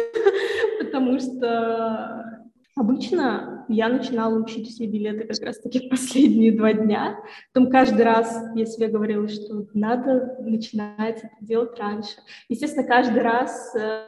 потому 0.81 1.18
что 1.18 2.47
Обычно 2.78 3.64
я 3.68 3.88
начинала 3.88 4.38
учить 4.38 4.68
все 4.68 4.86
билеты 4.86 5.26
как 5.26 5.44
раз-таки 5.44 5.88
последние 5.88 6.56
два 6.56 6.72
дня. 6.72 7.18
Потом 7.52 7.70
каждый 7.72 8.04
раз 8.04 8.40
я 8.54 8.66
себе 8.66 8.86
говорила, 8.86 9.26
что 9.26 9.66
надо 9.74 10.36
начинать 10.40 11.18
это 11.18 11.30
делать 11.40 11.76
раньше. 11.76 12.12
Естественно, 12.48 12.86
каждый 12.86 13.20
раз 13.20 13.74
э, 13.74 14.06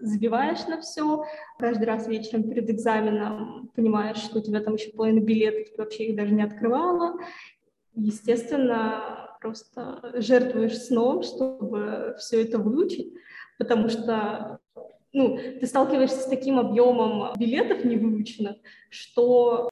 забиваешь 0.00 0.66
на 0.66 0.82
все, 0.82 1.24
каждый 1.58 1.84
раз 1.84 2.06
вечером 2.06 2.42
перед 2.42 2.68
экзаменом 2.68 3.70
понимаешь, 3.74 4.18
что 4.18 4.40
у 4.40 4.42
тебя 4.42 4.60
там 4.60 4.74
еще 4.74 4.90
половина 4.90 5.20
билетов, 5.20 5.72
ты 5.74 5.82
вообще 5.82 6.04
их 6.08 6.16
даже 6.16 6.34
не 6.34 6.42
открывала. 6.42 7.14
Естественно, 7.94 9.30
просто 9.40 10.12
жертвуешь 10.16 10.76
сном, 10.76 11.22
чтобы 11.22 12.16
все 12.18 12.42
это 12.42 12.58
выучить, 12.58 13.14
потому 13.58 13.88
что 13.88 14.60
ну, 15.14 15.38
ты 15.38 15.66
сталкиваешься 15.66 16.18
с 16.18 16.26
таким 16.26 16.58
объемом 16.58 17.32
билетов 17.38 17.84
невыученных, 17.84 18.56
что 18.90 19.70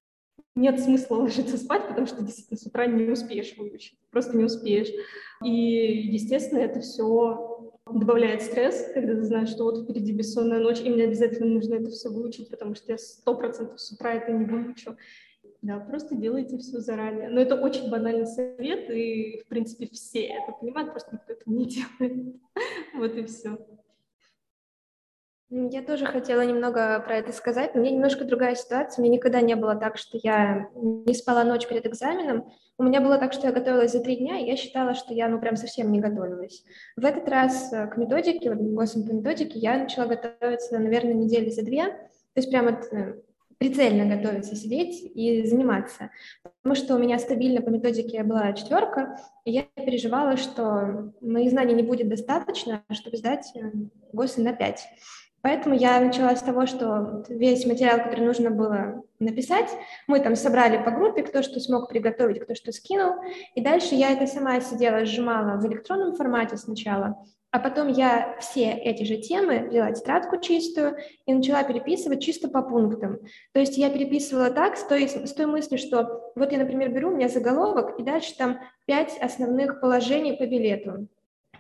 нет 0.54 0.80
смысла 0.80 1.16
ложиться 1.22 1.58
спать, 1.58 1.88
потому 1.88 2.06
что 2.06 2.22
действительно 2.22 2.58
с 2.58 2.66
утра 2.66 2.86
не 2.86 3.10
успеешь 3.10 3.54
выучить, 3.58 3.98
просто 4.10 4.36
не 4.36 4.44
успеешь. 4.44 4.88
И, 5.44 5.50
естественно, 5.50 6.60
это 6.60 6.80
все 6.80 7.72
добавляет 7.90 8.42
стресс, 8.42 8.90
когда 8.94 9.14
ты 9.14 9.22
знаешь, 9.24 9.48
что 9.48 9.64
вот 9.64 9.84
впереди 9.84 10.12
бессонная 10.12 10.60
ночь, 10.60 10.80
и 10.80 10.88
мне 10.88 11.04
обязательно 11.04 11.46
нужно 11.46 11.74
это 11.74 11.90
все 11.90 12.08
выучить, 12.08 12.48
потому 12.48 12.74
что 12.74 12.92
я 12.92 12.98
сто 12.98 13.34
процентов 13.34 13.80
с 13.80 13.92
утра 13.92 14.14
это 14.14 14.32
не 14.32 14.44
выучу. 14.44 14.96
Да, 15.62 15.78
просто 15.78 16.16
делайте 16.16 16.58
все 16.58 16.80
заранее. 16.80 17.28
Но 17.28 17.40
это 17.40 17.54
очень 17.54 17.88
банальный 17.88 18.26
совет, 18.26 18.90
и, 18.90 19.42
в 19.44 19.48
принципе, 19.48 19.88
все 19.92 20.22
это 20.22 20.52
понимают, 20.60 20.90
просто 20.90 21.14
никто 21.14 21.32
это 21.32 21.42
не 21.46 21.66
делает. 21.66 22.36
Вот 22.94 23.16
и 23.16 23.24
все. 23.24 23.58
Я 25.54 25.82
тоже 25.82 26.06
хотела 26.06 26.40
немного 26.46 26.98
про 27.00 27.16
это 27.16 27.30
сказать, 27.30 27.72
у 27.74 27.78
меня 27.78 27.90
немножко 27.90 28.24
другая 28.24 28.54
ситуация. 28.54 29.02
У 29.02 29.04
меня 29.04 29.16
никогда 29.16 29.42
не 29.42 29.54
было 29.54 29.74
так, 29.76 29.98
что 29.98 30.18
я 30.22 30.70
не 30.74 31.12
спала 31.12 31.44
ночь 31.44 31.68
перед 31.68 31.84
экзаменом. 31.84 32.50
У 32.78 32.84
меня 32.84 33.02
было 33.02 33.18
так, 33.18 33.34
что 33.34 33.48
я 33.48 33.52
готовилась 33.52 33.92
за 33.92 34.00
три 34.00 34.16
дня, 34.16 34.38
и 34.38 34.46
я 34.46 34.56
считала, 34.56 34.94
что 34.94 35.12
я, 35.12 35.28
ну, 35.28 35.38
прям 35.38 35.56
совсем 35.56 35.92
не 35.92 36.00
готовилась. 36.00 36.64
В 36.96 37.04
этот 37.04 37.28
раз 37.28 37.70
э, 37.70 37.86
к 37.88 37.98
методике, 37.98 38.48
вот 38.48 38.60
ГОСам 38.60 39.06
по 39.06 39.12
методике, 39.12 39.58
я 39.58 39.76
начала 39.76 40.06
готовиться, 40.06 40.78
наверное, 40.78 41.12
недели 41.12 41.50
за 41.50 41.62
две. 41.62 41.84
То 41.84 42.36
есть 42.36 42.48
прямо 42.48 42.80
э, 42.90 43.20
прицельно 43.58 44.16
готовиться, 44.16 44.56
сидеть 44.56 45.02
и 45.14 45.44
заниматься. 45.44 46.08
Потому 46.62 46.74
что 46.74 46.94
у 46.94 46.98
меня 46.98 47.18
стабильно 47.18 47.60
по 47.60 47.68
методике 47.68 48.22
была 48.22 48.54
четверка, 48.54 49.18
и 49.44 49.52
я 49.52 49.64
переживала, 49.76 50.38
что 50.38 51.12
моих 51.20 51.50
знаний 51.50 51.74
не 51.74 51.82
будет 51.82 52.08
достаточно, 52.08 52.84
чтобы 52.90 53.18
сдать 53.18 53.52
э, 53.54 53.70
ГОСы 54.14 54.40
на 54.40 54.54
пять. 54.54 54.88
Поэтому 55.42 55.74
я 55.74 56.00
начала 56.00 56.36
с 56.36 56.42
того, 56.42 56.66
что 56.66 57.24
весь 57.28 57.66
материал, 57.66 57.98
который 57.98 58.24
нужно 58.24 58.50
было 58.50 59.02
написать, 59.18 59.68
мы 60.06 60.20
там 60.20 60.36
собрали 60.36 60.82
по 60.82 60.92
группе, 60.92 61.22
кто 61.22 61.42
что 61.42 61.58
смог 61.58 61.88
приготовить, 61.88 62.40
кто 62.40 62.54
что 62.54 62.70
скинул, 62.70 63.14
и 63.54 63.60
дальше 63.60 63.96
я 63.96 64.12
это 64.12 64.26
сама 64.28 64.60
сидела, 64.60 65.04
сжимала 65.04 65.58
в 65.58 65.66
электронном 65.66 66.14
формате 66.14 66.56
сначала, 66.56 67.24
а 67.50 67.58
потом 67.58 67.88
я 67.88 68.36
все 68.40 68.70
эти 68.70 69.02
же 69.02 69.16
темы 69.16 69.68
взяла 69.68 69.92
тетрадку 69.92 70.40
чистую 70.40 70.96
и 71.26 71.34
начала 71.34 71.64
переписывать 71.64 72.22
чисто 72.22 72.48
по 72.48 72.62
пунктам. 72.62 73.18
То 73.52 73.60
есть 73.60 73.76
я 73.76 73.90
переписывала 73.90 74.50
так, 74.50 74.76
с 74.78 74.84
той, 74.84 75.06
с 75.08 75.32
той 75.34 75.46
мыслью, 75.46 75.78
что 75.78 76.32
вот 76.34 76.50
я, 76.52 76.58
например, 76.58 76.90
беру, 76.90 77.10
у 77.10 77.14
меня 77.14 77.28
заголовок, 77.28 77.98
и 77.98 78.02
дальше 78.02 78.34
там 78.38 78.60
пять 78.86 79.18
основных 79.20 79.80
положений 79.80 80.38
по 80.38 80.46
билету. 80.46 81.08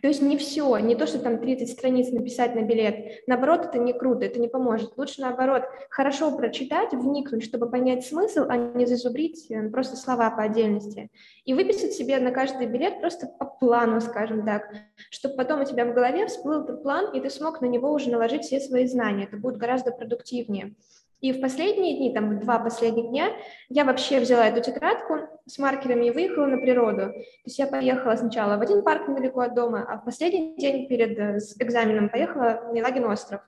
То 0.02 0.08
есть 0.08 0.20
не 0.20 0.36
все, 0.36 0.78
не 0.78 0.96
то, 0.96 1.06
что 1.06 1.20
там 1.20 1.38
30 1.38 1.70
страниц 1.70 2.10
написать 2.10 2.56
на 2.56 2.62
билет. 2.62 3.22
Наоборот, 3.28 3.66
это 3.66 3.78
не 3.78 3.92
круто, 3.92 4.26
это 4.26 4.40
не 4.40 4.48
поможет. 4.48 4.98
Лучше, 4.98 5.20
наоборот, 5.20 5.62
хорошо 5.90 6.36
прочитать, 6.36 6.92
вникнуть, 6.92 7.44
чтобы 7.44 7.70
понять 7.70 8.04
смысл, 8.04 8.46
а 8.48 8.56
не 8.56 8.84
зазубрить 8.84 9.48
э, 9.48 9.68
просто 9.68 9.96
слова 9.96 10.30
по 10.32 10.42
отдельности. 10.42 11.08
И 11.44 11.54
выписать 11.54 11.92
себе 11.92 12.18
на 12.18 12.32
каждый 12.32 12.66
билет 12.66 13.00
просто 13.00 13.28
по 13.28 13.44
плану, 13.44 14.00
скажем 14.00 14.44
так, 14.44 14.74
чтобы 15.10 15.36
потом 15.36 15.60
у 15.60 15.64
тебя 15.64 15.86
в 15.86 15.94
голове 15.94 16.26
всплыл 16.26 16.64
этот 16.64 16.82
план, 16.82 17.14
и 17.14 17.20
ты 17.20 17.30
смог 17.30 17.60
на 17.60 17.66
него 17.66 17.92
уже 17.92 18.10
наложить 18.10 18.42
все 18.42 18.58
свои 18.58 18.88
знания. 18.88 19.26
Это 19.26 19.36
будет 19.36 19.56
гораздо 19.56 19.92
продуктивнее. 19.92 20.74
И 21.22 21.32
в 21.32 21.40
последние 21.40 21.96
дни, 21.96 22.12
там 22.12 22.40
два 22.40 22.58
последних 22.58 23.08
дня, 23.10 23.28
я 23.68 23.84
вообще 23.84 24.18
взяла 24.18 24.48
эту 24.48 24.60
тетрадку 24.60 25.20
с 25.46 25.56
маркерами 25.56 26.06
и 26.06 26.10
выехала 26.10 26.46
на 26.46 26.56
природу. 26.56 27.12
То 27.12 27.46
есть 27.46 27.58
я 27.60 27.68
поехала 27.68 28.16
сначала 28.16 28.56
в 28.56 28.60
один 28.60 28.82
парк 28.82 29.06
недалеко 29.06 29.40
от 29.40 29.54
дома, 29.54 29.86
а 29.88 29.98
в 29.98 30.04
последний 30.04 30.56
день 30.56 30.88
перед 30.88 31.16
э, 31.16 31.38
экзаменом 31.60 32.08
поехала 32.08 32.64
в 32.68 32.72
Милагин 32.72 33.04
остров. 33.04 33.40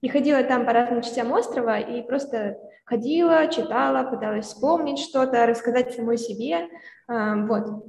И 0.00 0.08
ходила 0.08 0.42
там 0.42 0.64
по 0.64 0.72
разным 0.72 1.02
частям 1.02 1.30
острова 1.32 1.78
и 1.78 2.00
просто 2.00 2.56
ходила, 2.86 3.46
читала, 3.48 4.08
пыталась 4.08 4.46
вспомнить 4.46 4.98
что-то, 4.98 5.44
рассказать 5.44 5.92
самой 5.92 6.16
себе. 6.16 6.68
Вот. 7.08 7.84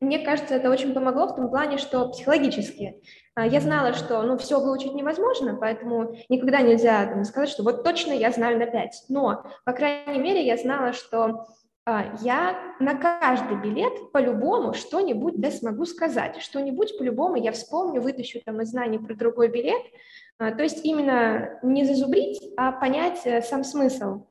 Мне 0.00 0.20
кажется, 0.20 0.54
это 0.54 0.70
очень 0.70 0.94
помогло 0.94 1.26
в 1.26 1.34
том 1.34 1.50
плане, 1.50 1.78
что 1.78 2.08
психологически 2.10 3.02
а, 3.34 3.46
я 3.46 3.60
знала, 3.60 3.94
что 3.94 4.22
ну, 4.22 4.38
все 4.38 4.60
выучить 4.60 4.94
невозможно, 4.94 5.56
поэтому 5.60 6.14
никогда 6.28 6.60
нельзя 6.60 7.06
там, 7.06 7.24
сказать, 7.24 7.48
что 7.48 7.64
вот 7.64 7.82
точно 7.82 8.12
я 8.12 8.30
знаю 8.30 8.58
на 8.58 8.66
5. 8.66 9.06
Но, 9.08 9.44
по 9.64 9.72
крайней 9.72 10.20
мере, 10.20 10.46
я 10.46 10.56
знала, 10.56 10.92
что 10.92 11.46
а, 11.84 12.14
я 12.20 12.58
на 12.80 12.94
каждый 12.94 13.56
билет 13.60 14.12
по-любому 14.12 14.74
что-нибудь 14.74 15.40
да 15.40 15.50
смогу 15.50 15.84
сказать, 15.84 16.40
что-нибудь 16.42 16.98
по-любому 16.98 17.36
я 17.36 17.50
вспомню, 17.50 18.00
вытащу 18.00 18.40
там 18.44 18.60
из 18.60 18.68
знаний 18.68 18.98
про 18.98 19.14
другой 19.14 19.48
билет. 19.48 19.82
А, 20.38 20.52
то 20.52 20.62
есть 20.62 20.84
именно 20.84 21.58
не 21.62 21.84
зазубрить, 21.84 22.40
а 22.56 22.72
понять 22.72 23.22
э, 23.24 23.42
сам 23.42 23.64
смысл. 23.64 24.26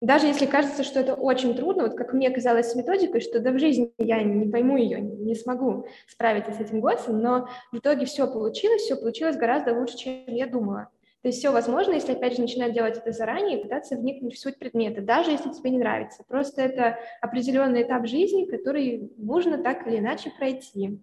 Даже 0.00 0.26
если 0.26 0.46
кажется, 0.46 0.82
что 0.82 1.00
это 1.00 1.14
очень 1.14 1.54
трудно, 1.54 1.84
вот 1.84 1.94
как 1.94 2.14
мне 2.14 2.30
казалось 2.30 2.70
с 2.70 2.74
методикой, 2.74 3.20
что 3.20 3.38
да 3.38 3.52
в 3.52 3.58
жизни 3.58 3.92
я 3.98 4.22
не 4.22 4.50
пойму 4.50 4.78
ее, 4.78 5.00
не 5.00 5.34
смогу 5.34 5.86
справиться 6.08 6.52
с 6.52 6.60
этим 6.60 6.80
ГОСом, 6.80 7.20
но 7.20 7.48
в 7.70 7.78
итоге 7.78 8.06
все 8.06 8.26
получилось, 8.26 8.82
все 8.82 8.96
получилось 8.96 9.36
гораздо 9.36 9.78
лучше, 9.78 9.98
чем 9.98 10.24
я 10.26 10.46
думала. 10.46 10.88
То 11.22 11.28
есть 11.28 11.38
все 11.38 11.50
возможно, 11.50 11.92
если 11.92 12.12
опять 12.12 12.36
же 12.36 12.40
начинать 12.40 12.72
делать 12.72 12.96
это 12.96 13.12
заранее 13.12 13.58
и 13.58 13.62
пытаться 13.62 13.94
вникнуть 13.94 14.36
в 14.36 14.40
суть 14.40 14.58
предмета, 14.58 15.02
даже 15.02 15.32
если 15.32 15.50
тебе 15.50 15.68
не 15.70 15.78
нравится. 15.78 16.24
Просто 16.26 16.62
это 16.62 16.98
определенный 17.20 17.82
этап 17.82 18.06
жизни, 18.06 18.46
который 18.46 19.12
нужно 19.18 19.58
так 19.58 19.86
или 19.86 19.98
иначе 19.98 20.32
пройти. 20.38 20.98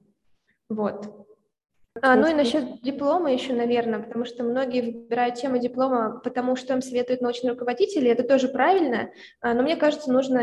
Вот. 0.69 1.26
А, 2.01 2.15
ну 2.15 2.27
и 2.27 2.33
насчет 2.33 2.81
диплома 2.81 3.31
еще, 3.31 3.53
наверное, 3.53 3.99
потому 3.99 4.25
что 4.25 4.43
многие 4.43 4.81
выбирают 4.81 5.36
тему 5.36 5.57
диплома, 5.57 6.19
потому 6.23 6.55
что 6.55 6.73
им 6.73 6.81
советуют 6.81 7.21
научные 7.21 7.51
руководители, 7.51 8.10
это 8.10 8.23
тоже 8.23 8.47
правильно, 8.47 9.10
а, 9.41 9.53
но 9.53 9.63
мне 9.63 9.75
кажется, 9.75 10.12
нужно 10.12 10.41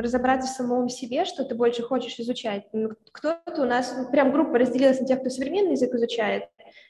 разобраться 0.00 0.52
в 0.52 0.56
самом 0.56 0.88
себе, 0.88 1.24
что 1.24 1.44
ты 1.44 1.54
больше 1.54 1.82
хочешь 1.82 2.18
изучать. 2.18 2.64
Кто-то 3.12 3.62
у 3.62 3.64
нас, 3.64 3.94
прям 4.10 4.32
группа 4.32 4.58
разделилась 4.58 5.00
на 5.00 5.06
тех, 5.06 5.20
кто 5.20 5.30
современный 5.30 5.72
язык 5.72 5.94
изучает, 5.94 6.44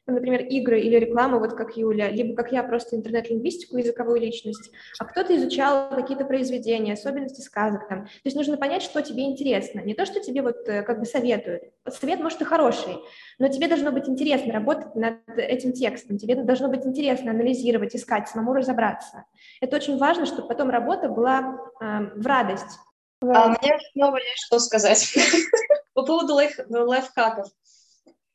например, 0.07 0.43
игры 0.43 0.81
или 0.81 0.97
реклама, 0.97 1.39
вот 1.39 1.55
как 1.55 1.77
Юля, 1.77 2.11
либо 2.11 2.35
как 2.35 2.53
я, 2.53 2.63
просто 2.63 2.97
интернет-лингвистику, 2.97 3.77
языковую 3.77 4.21
личность, 4.21 4.71
а 4.99 5.05
кто-то 5.05 5.37
изучал 5.37 5.91
какие-то 5.91 6.25
произведения, 6.25 6.95
особенности 6.95 7.41
сказок 7.41 7.89
там. 7.89 8.05
То 8.05 8.21
есть 8.25 8.37
нужно 8.37 8.57
понять, 8.57 8.83
что 8.83 9.03
тебе 9.03 9.25
интересно, 9.25 9.81
не 9.81 9.95
то, 9.95 10.07
что 10.07 10.21
тебе 10.21 10.43
вот 10.43 10.69
э, 10.69 10.83
как 10.83 11.01
бы 11.01 11.07
советуют. 11.07 11.65
Совет, 11.89 12.21
может, 12.21 12.41
и 12.41 12.45
хороший, 12.45 12.97
но 13.39 13.49
тебе 13.49 13.69
должно 13.69 13.93
быть 13.93 14.09
интересно 14.09 14.53
работать 14.53 14.95
над 14.95 15.19
этим 15.37 15.73
текстом, 15.73 16.19
тебе 16.19 16.35
должно 16.35 16.69
быть 16.69 16.87
интересно 16.87 17.31
анализировать, 17.31 17.95
искать, 17.95 18.29
самому 18.29 18.55
разобраться. 18.55 19.25
Это 19.61 19.77
очень 19.77 19.99
важно, 19.99 20.27
чтобы 20.27 20.49
потом 20.49 20.71
работа 20.71 21.09
была 21.09 21.59
э, 21.81 22.01
в 22.15 22.27
радость. 22.27 22.79
А 23.23 23.49
мне 23.49 23.79
снова 23.93 24.17
есть 24.17 24.45
что 24.47 24.59
сказать 24.59 25.15
по 25.95 26.05
поводу 26.05 26.35
лайфхаков 26.35 27.47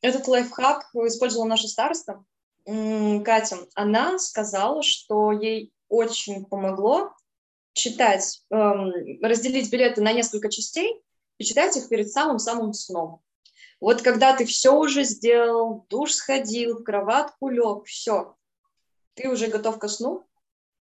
этот 0.01 0.27
лайфхак 0.27 0.89
использовала 0.93 1.47
наша 1.47 1.67
староста 1.67 2.23
Катя. 2.65 3.57
Она 3.75 4.19
сказала, 4.19 4.83
что 4.83 5.31
ей 5.31 5.73
очень 5.89 6.45
помогло 6.45 7.13
читать, 7.73 8.43
эм, 8.49 8.91
разделить 9.21 9.71
билеты 9.71 10.01
на 10.01 10.13
несколько 10.13 10.49
частей 10.49 11.01
и 11.37 11.43
читать 11.43 11.75
их 11.77 11.89
перед 11.89 12.11
самым-самым 12.11 12.73
сном. 12.73 13.21
Вот 13.79 14.01
когда 14.01 14.35
ты 14.35 14.45
все 14.45 14.75
уже 14.75 15.03
сделал, 15.03 15.85
душ 15.89 16.13
сходил, 16.13 16.79
в 16.79 16.83
кроватку 16.83 17.49
лег, 17.49 17.85
все, 17.85 18.35
ты 19.15 19.29
уже 19.29 19.47
готов 19.47 19.79
ко 19.79 19.87
сну, 19.87 20.25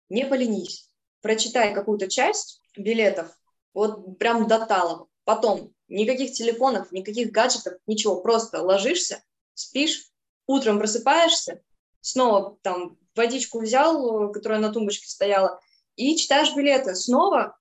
не 0.09 0.25
поленись. 0.25 0.91
Прочитай 1.21 1.75
какую-то 1.75 2.09
часть 2.09 2.61
билетов, 2.77 3.31
вот 3.75 4.19
прям 4.19 4.47
до 4.47 4.65
талого. 4.65 5.08
Потом 5.29 5.75
Никаких 5.89 6.33
телефонов, 6.33 6.93
никаких 6.93 7.33
гаджетов, 7.33 7.75
ничего. 7.87 8.21
Просто 8.21 8.63
ложишься, 8.63 9.23
спишь, 9.55 10.11
утром 10.47 10.79
просыпаешься, 10.79 11.63
снова 12.03 12.59
там 12.63 12.99
водичку 13.17 13.61
взял, 13.61 14.31
которая 14.31 14.61
на 14.61 14.71
тумбочке 14.71 15.09
стояла, 15.09 15.61
и 15.97 16.15
читаешь 16.17 16.55
билеты. 16.55 16.95
Снова 16.95 17.57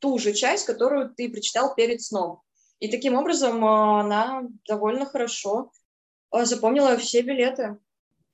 ту 0.00 0.18
же 0.18 0.32
часть, 0.32 0.66
которую 0.66 1.14
ты 1.14 1.30
прочитал 1.30 1.76
перед 1.76 2.02
сном. 2.02 2.42
И 2.80 2.88
таким 2.88 3.14
образом 3.14 3.64
э, 3.64 4.00
она 4.00 4.42
довольно 4.66 5.06
хорошо 5.06 5.70
э, 6.32 6.44
запомнила 6.44 6.96
все 6.96 7.22
билеты. 7.22 7.78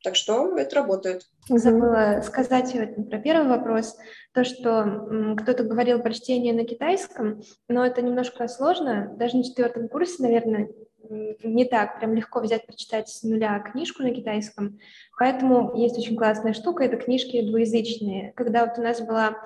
Так 0.04 0.14
что 0.14 0.56
это 0.56 0.76
работает. 0.76 1.22
Забыла 1.48 2.20
сказать 2.24 2.72
про 3.10 3.18
первый 3.18 3.48
вопрос. 3.48 3.96
То, 4.32 4.44
что 4.44 5.34
кто-то 5.36 5.64
говорил 5.64 6.00
про 6.00 6.12
чтение 6.12 6.52
на 6.52 6.64
китайском, 6.64 7.42
но 7.68 7.84
это 7.84 8.00
немножко 8.00 8.46
сложно. 8.46 9.12
Даже 9.16 9.36
на 9.36 9.44
четвертом 9.44 9.88
курсе, 9.88 10.22
наверное, 10.22 10.68
не 11.10 11.64
так 11.64 11.98
прям 11.98 12.14
легко 12.14 12.40
взять, 12.40 12.66
прочитать 12.66 13.08
с 13.08 13.22
нуля 13.22 13.58
книжку 13.60 14.02
на 14.02 14.14
китайском. 14.14 14.78
Поэтому 15.18 15.76
есть 15.76 15.98
очень 15.98 16.16
классная 16.16 16.52
штука, 16.52 16.84
это 16.84 16.96
книжки 16.96 17.40
двуязычные. 17.40 18.32
Когда 18.36 18.66
вот 18.66 18.78
у 18.78 18.82
нас 18.82 19.00
была 19.00 19.36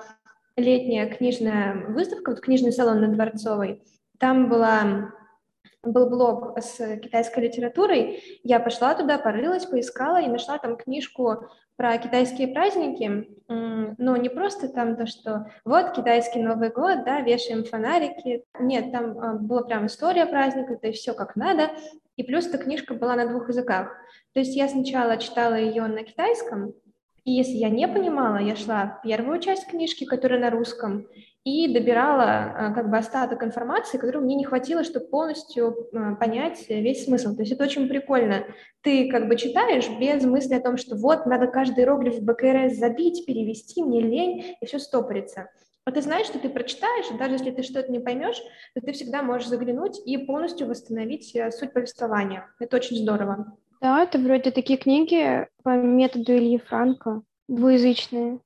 летняя 0.55 1.07
книжная 1.07 1.87
выставка, 1.87 2.31
вот 2.31 2.41
книжный 2.41 2.71
салон 2.71 3.01
на 3.01 3.07
Дворцовой, 3.07 3.81
там 4.19 4.49
была 4.49 5.13
был 5.83 6.09
блог 6.09 6.57
с 6.57 6.97
китайской 6.97 7.41
литературой, 7.41 8.23
я 8.43 8.59
пошла 8.59 8.95
туда, 8.95 9.17
порылась, 9.17 9.65
поискала 9.65 10.21
и 10.21 10.27
нашла 10.27 10.57
там 10.57 10.77
книжку 10.77 11.49
про 11.75 11.97
китайские 11.97 12.49
праздники, 12.49 13.27
но 13.47 14.15
не 14.15 14.29
просто 14.29 14.69
там 14.69 14.95
то, 14.95 15.05
что 15.05 15.47
вот 15.65 15.93
китайский 15.95 16.41
Новый 16.41 16.69
год, 16.69 17.03
да, 17.03 17.21
вешаем 17.21 17.65
фонарики. 17.65 18.43
Нет, 18.59 18.91
там 18.91 19.19
а, 19.19 19.33
была 19.33 19.63
прям 19.63 19.87
история 19.87 20.25
праздника, 20.25 20.75
то 20.75 20.87
есть 20.87 21.01
все 21.01 21.13
как 21.13 21.35
надо. 21.35 21.71
И 22.15 22.23
плюс 22.23 22.47
эта 22.47 22.59
книжка 22.59 22.93
была 22.93 23.15
на 23.15 23.27
двух 23.27 23.49
языках. 23.49 23.91
То 24.33 24.39
есть 24.39 24.55
я 24.55 24.67
сначала 24.69 25.17
читала 25.17 25.55
ее 25.55 25.87
на 25.87 26.03
китайском, 26.03 26.73
и 27.23 27.31
если 27.31 27.53
я 27.53 27.69
не 27.69 27.87
понимала, 27.87 28.37
я 28.37 28.55
шла 28.55 28.99
в 28.99 29.07
первую 29.07 29.39
часть 29.39 29.67
книжки, 29.67 30.03
которая 30.03 30.39
на 30.39 30.49
русском, 30.49 31.07
и 31.43 31.73
добирала 31.73 32.23
а, 32.23 32.73
как 32.73 32.89
бы 32.89 32.97
остаток 32.97 33.43
информации, 33.43 33.97
которую 33.97 34.23
мне 34.23 34.35
не 34.35 34.45
хватило, 34.45 34.83
чтобы 34.83 35.07
полностью 35.07 35.89
а, 35.93 36.15
понять 36.15 36.65
весь 36.69 37.05
смысл. 37.05 37.35
То 37.35 37.41
есть 37.41 37.51
это 37.51 37.63
очень 37.65 37.89
прикольно. 37.89 38.45
Ты 38.81 39.09
как 39.09 39.27
бы 39.27 39.35
читаешь 39.35 39.89
без 39.99 40.23
мысли 40.23 40.53
о 40.53 40.61
том, 40.61 40.77
что 40.77 40.95
вот, 40.95 41.25
надо 41.25 41.47
каждый 41.47 41.81
иероглиф 41.81 42.15
в 42.15 42.23
БКРС 42.23 42.77
забить, 42.77 43.25
перевести, 43.25 43.83
мне 43.83 44.01
лень, 44.01 44.55
и 44.61 44.65
все 44.65 44.79
стопорится. 44.79 45.49
А 45.85 45.91
ты 45.91 46.01
знаешь, 46.01 46.27
что 46.27 46.39
ты 46.39 46.47
прочитаешь, 46.47 47.07
даже 47.17 47.33
если 47.33 47.51
ты 47.51 47.61
что-то 47.61 47.91
не 47.91 47.99
поймешь, 47.99 48.41
то 48.73 48.79
ты 48.79 48.93
всегда 48.93 49.21
можешь 49.21 49.49
заглянуть 49.49 49.99
и 50.05 50.17
полностью 50.17 50.67
восстановить 50.67 51.35
э, 51.35 51.51
суть 51.51 51.73
повествования. 51.73 52.47
Это 52.59 52.77
очень 52.77 52.95
здорово. 52.95 53.57
Да, 53.81 54.01
это 54.01 54.17
вроде 54.17 54.51
такие 54.51 54.79
книги 54.79 55.45
по 55.61 55.75
методу 55.75 56.31
Ильи 56.31 56.57
Франка, 56.57 57.21
двуязычные. 57.49 58.39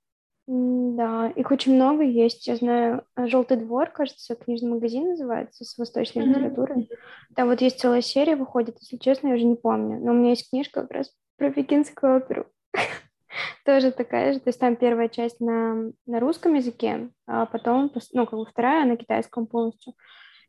Да, 0.47 1.27
их 1.36 1.51
очень 1.51 1.75
много 1.75 2.03
есть. 2.03 2.47
Я 2.47 2.55
знаю, 2.55 3.03
«Желтый 3.17 3.57
двор», 3.57 3.89
кажется, 3.89 4.33
книжный 4.36 4.71
магазин 4.71 5.10
называется, 5.10 5.65
с 5.65 5.77
восточной 5.77 6.23
mm-hmm. 6.23 6.29
литературой. 6.29 6.89
Там 7.36 7.49
вот 7.49 7.60
есть 7.60 7.81
целая 7.81 8.01
серия 8.01 8.38
выходит, 8.38 8.77
если 8.79 8.95
честно, 8.95 9.27
я 9.27 9.36
уже 9.36 9.43
не 9.43 9.57
помню. 9.57 9.99
Но 9.99 10.12
у 10.12 10.15
меня 10.15 10.29
есть 10.29 10.49
книжка 10.49 10.83
как 10.83 10.91
раз 10.91 11.12
про 11.38 11.51
пекинскую 11.51 12.17
оперу. 12.17 12.47
Тоже 13.65 13.91
такая 13.91 14.33
же. 14.33 14.39
То 14.39 14.47
есть 14.47 14.60
там 14.60 14.77
первая 14.77 15.10
часть 15.10 15.41
на, 15.41 15.91
на 16.05 16.19
русском 16.21 16.53
языке, 16.53 17.10
а 17.27 17.45
потом, 17.45 17.91
ну, 18.13 18.25
как 18.25 18.39
бы 18.39 18.45
вторая 18.45 18.86
на 18.86 18.95
китайском 18.95 19.47
полностью. 19.47 19.95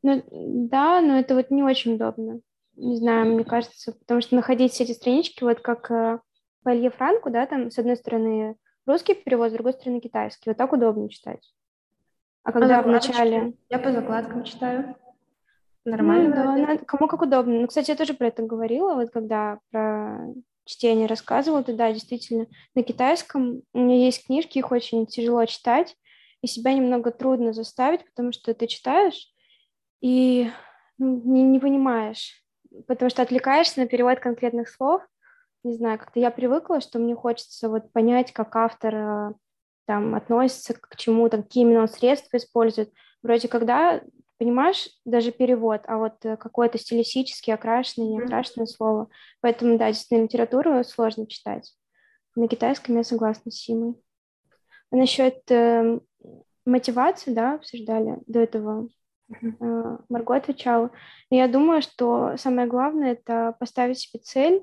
Ну, 0.05 0.23
да, 0.31 1.01
но 1.01 1.19
это 1.19 1.35
вот 1.35 1.51
не 1.51 1.65
очень 1.65 1.95
удобно. 1.95 2.41
Не 2.77 2.97
знаю, 2.99 3.35
мне 3.35 3.45
кажется, 3.45 3.93
потому 3.93 4.21
что 4.21 4.37
находить 4.37 4.73
все 4.73 4.85
эти 4.85 4.93
странички, 4.93 5.43
вот 5.43 5.59
как 5.59 5.91
э, 5.91 6.21
по 6.63 6.73
Илье 6.73 6.91
Франку, 6.91 7.31
да, 7.31 7.47
там, 7.47 7.73
с 7.73 7.79
одной 7.81 7.97
стороны, 7.97 8.55
русский 8.89 9.15
перевод, 9.15 9.51
с 9.51 9.55
другой 9.55 9.73
стороны 9.75 10.01
китайский. 10.01 10.51
Вот 10.51 10.57
так 10.57 10.73
удобно 10.73 11.09
читать. 11.09 11.53
А 12.43 12.53
когда 12.53 12.81
а 12.81 12.83
в 12.83 12.87
начале... 12.87 13.55
Я 13.69 13.79
по 13.79 13.93
закладкам 13.93 14.45
читаю. 14.45 14.97
Нормально. 15.85 16.29
Ну, 16.29 16.35
да, 16.35 16.57
надо, 16.57 16.85
кому 16.85 17.09
как 17.09 17.23
удобно. 17.23 17.61
Ну, 17.61 17.67
кстати, 17.67 17.91
я 17.91 17.97
тоже 17.97 18.15
про 18.15 18.29
это 18.29 18.43
говорила, 18.43 18.95
вот 18.95 19.11
когда 19.11 19.59
про 19.71 20.27
чтение 20.65 21.07
рассказывала, 21.07 21.63
то 21.63 21.73
да, 21.73 21.93
действительно, 21.93 22.47
на 22.75 22.83
китайском 22.83 23.63
у 23.73 23.79
меня 23.79 24.05
есть 24.05 24.27
книжки, 24.27 24.59
их 24.59 24.71
очень 24.71 25.07
тяжело 25.07 25.45
читать, 25.47 25.97
и 26.43 26.47
себя 26.47 26.73
немного 26.75 27.11
трудно 27.11 27.53
заставить, 27.53 28.05
потому 28.05 28.33
что 28.33 28.53
ты 28.55 28.67
читаешь 28.67 29.33
и 30.01 30.51
ну, 30.99 31.21
не, 31.25 31.43
не 31.43 31.59
понимаешь, 31.59 32.43
потому 32.87 33.09
что 33.09 33.23
отвлекаешься 33.23 33.81
на 33.81 33.87
перевод 33.87 34.21
конкретных 34.21 34.69
слов, 34.69 35.03
не 35.69 35.75
знаю, 35.75 35.99
как-то 35.99 36.21
я 36.21 36.31
привыкла, 36.31 36.81
что 36.81 36.99
мне 36.99 37.15
хочется 37.15 37.69
вот 37.69 37.93
понять, 37.93 38.33
как 38.33 38.55
автор 38.57 38.95
э, 38.95 39.33
там 39.87 40.15
относится 40.15 40.75
к 40.75 40.97
чему-то, 40.97 41.39
какие 41.39 41.65
именно 41.65 41.83
он 41.83 41.89
средства 41.89 42.37
использует. 42.37 42.93
Вроде 43.23 43.49
когда 43.49 44.01
понимаешь 44.39 44.89
даже 45.05 45.33
перевод, 45.33 45.83
а 45.87 45.99
вот 45.99 46.25
э, 46.25 46.37
какое-то 46.37 46.79
стилистически 46.79 47.51
окрашенное, 47.51 48.09
не 48.09 48.21
окрашенное 48.21 48.67
mm-hmm. 48.67 48.77
слово. 48.77 49.09
Поэтому, 49.41 49.77
да, 49.79 49.89
действительно, 49.89 50.25
литературу 50.25 50.85
сложно 50.85 51.27
читать. 51.27 51.75
На 52.37 52.49
китайском 52.49 52.97
я 52.97 53.05
согласна 53.05 53.51
с 53.51 53.57
Симой. 53.57 53.95
А 54.91 54.97
насчет 54.97 55.51
э, 55.51 55.99
мотивации, 56.65 57.33
да, 57.33 57.55
обсуждали 57.55 58.19
до 58.27 58.41
этого. 58.41 58.89
Mm-hmm. 59.31 60.05
Марго 60.09 60.37
отвечала. 60.37 60.91
Но 61.31 61.37
я 61.37 61.49
думаю, 61.49 61.83
что 61.83 62.37
самое 62.37 62.69
главное— 62.69 63.13
это 63.13 63.57
поставить 63.59 63.99
себе 63.99 64.21
цель, 64.21 64.63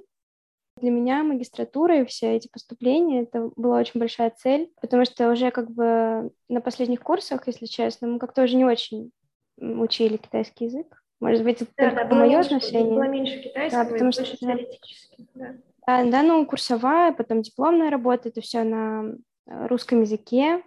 для 0.77 0.91
меня 0.91 1.23
магистратура 1.23 2.01
и 2.01 2.05
все 2.05 2.35
эти 2.35 2.47
поступления, 2.47 3.23
это 3.23 3.49
была 3.55 3.79
очень 3.79 3.99
большая 3.99 4.31
цель, 4.31 4.71
потому 4.81 5.05
что 5.05 5.31
уже 5.31 5.51
как 5.51 5.71
бы 5.71 6.31
на 6.49 6.61
последних 6.61 7.01
курсах, 7.01 7.47
если 7.47 7.65
честно, 7.65 8.07
мы 8.07 8.19
как-то 8.19 8.43
уже 8.43 8.55
не 8.55 8.65
очень 8.65 9.11
учили 9.57 10.17
китайский 10.17 10.65
язык. 10.65 11.01
Может 11.21 11.43
быть, 11.43 11.61
это 11.61 11.71
да, 11.77 11.89
только 11.89 12.05
да, 12.09 12.15
мое 12.15 12.29
меньше, 12.29 12.55
отношение. 12.55 12.93
Было 12.93 13.07
меньше 13.07 13.39
китайского, 13.41 13.85
да, 13.85 13.89
потому 13.91 14.11
что. 14.11 14.25
Да. 15.33 15.55
Да, 15.87 16.03
да, 16.03 16.23
ну, 16.23 16.45
курсовая, 16.45 17.13
потом 17.13 17.41
дипломная 17.41 17.89
работа, 17.89 18.29
это 18.29 18.41
все 18.41 18.63
на 18.63 19.13
э, 19.47 19.67
русском 19.67 20.01
языке 20.01 20.63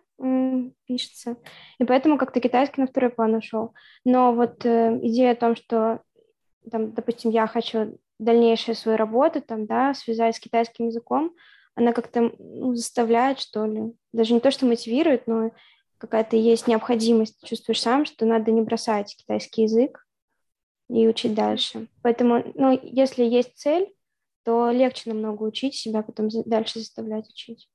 пишется. 0.87 1.37
И 1.79 1.85
поэтому 1.85 2.19
как-то 2.19 2.41
китайский 2.41 2.81
на 2.81 2.87
второй 2.89 3.11
план 3.11 3.35
ушел. 3.35 3.75
Но 4.05 4.33
вот 4.33 4.65
э, 4.65 4.99
идея 5.03 5.33
о 5.33 5.37
том, 5.37 5.55
что, 5.55 6.03
там, 6.71 6.93
допустим, 6.93 7.31
я 7.31 7.47
хочу 7.47 7.99
дальнейшую 8.19 8.75
свою 8.75 8.99
работу, 8.99 9.41
там, 9.41 9.67
да, 9.67 9.95
связать 9.95 10.37
с 10.37 10.41
китайским 10.41 10.87
языком, 10.87 11.35
она 11.75 11.93
как-то 11.93 12.33
ну, 12.39 12.75
заставляет, 12.75 13.39
что 13.39 13.65
ли, 13.65 13.95
даже 14.13 14.35
не 14.35 14.41
то, 14.41 14.51
что 14.51 14.67
мотивирует, 14.67 15.27
но 15.27 15.53
какая-то 15.99 16.37
есть 16.37 16.67
необходимость, 16.67 17.45
чувствуешь 17.47 17.81
сам, 17.81 18.05
что 18.05 18.27
надо 18.27 18.51
не 18.51 18.63
бросать 18.63 19.17
китайский 19.17 19.63
язык 19.63 20.05
и 20.89 21.07
учить 21.07 21.35
дальше. 21.35 21.89
Поэтому, 22.03 22.45
ну, 22.55 22.79
если 22.83 23.25
есть 23.25 23.57
цель, 23.57 23.93
то 24.45 24.71
легче 24.71 25.11
намного 25.11 25.43
учить 25.43 25.75
себя, 25.75 26.03
потом 26.03 26.29
дальше 26.47 26.81
заставлять 26.81 27.29
учить. 27.29 27.69